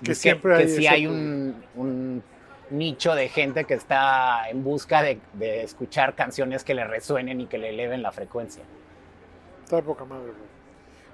Que 0.05 0.15
siempre 0.15 0.57
que 0.57 0.63
hay 0.63 0.69
sí 0.69 0.87
hay 0.87 1.07
un, 1.07 1.63
un 1.75 2.23
nicho 2.71 3.15
de 3.15 3.29
gente 3.29 3.65
que 3.65 3.75
está 3.75 4.49
en 4.49 4.63
busca 4.63 5.03
de, 5.03 5.19
de 5.35 5.63
escuchar 5.63 6.15
canciones 6.15 6.65
que 6.65 6.75
le 6.75 6.85
resuenen 6.85 7.41
y 7.41 7.47
que 7.47 7.59
le 7.59 7.71
eleven 7.71 8.03
la 8.03 8.13
frecuencia. 8.13 8.63
Está 9.65 9.83
poca 9.83 10.05
madre, 10.05 10.33
güey. 10.33 10.49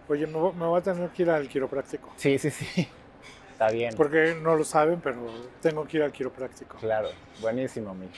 Oye, 0.07 0.27
me, 0.27 0.38
me 0.53 0.66
voy 0.66 0.79
a 0.79 0.83
tener 0.83 1.09
que 1.11 1.23
ir 1.23 1.31
al 1.31 1.49
quiropráctico. 1.49 2.12
Sí, 2.16 2.38
sí, 2.38 2.51
sí. 2.51 2.88
Está 3.53 3.70
bien. 3.70 3.94
Porque 3.97 4.37
no 4.42 4.57
lo 4.57 4.64
saben, 4.64 5.01
pero 5.01 5.16
tengo 5.62 5.87
que 5.87 5.99
ir 5.99 6.03
al 6.03 6.12
quiropráctico. 6.12 6.77
Claro, 6.79 7.09
buenísimo, 7.40 7.94
mi. 7.94 8.09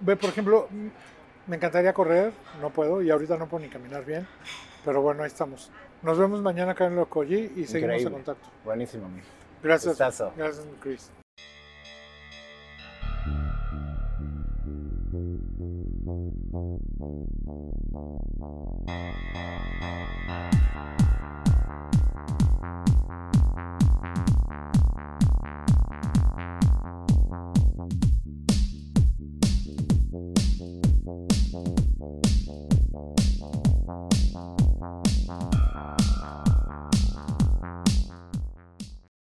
Ve, 0.00 0.16
por 0.16 0.30
ejemplo, 0.30 0.68
me 1.46 1.56
encantaría 1.56 1.92
correr, 1.92 2.32
no 2.60 2.70
puedo, 2.70 3.00
y 3.00 3.10
ahorita 3.10 3.36
no 3.38 3.46
puedo 3.48 3.64
ni 3.64 3.70
caminar 3.70 4.04
bien. 4.04 4.26
Pero 4.84 5.00
bueno, 5.00 5.22
ahí 5.22 5.28
estamos. 5.28 5.70
Nos 6.02 6.18
vemos 6.18 6.42
mañana 6.42 6.72
acá 6.72 6.86
en 6.86 6.96
Locoyi 6.96 7.52
y 7.56 7.64
seguimos 7.64 7.72
en 7.74 7.78
Increíble. 7.84 8.10
contacto. 8.10 8.48
Buenísimo, 8.64 9.08
mi. 9.08 9.20
Gracias. 9.62 9.92
Gustazo. 9.92 10.32
Gracias, 10.36 10.66
Chris. 10.80 11.10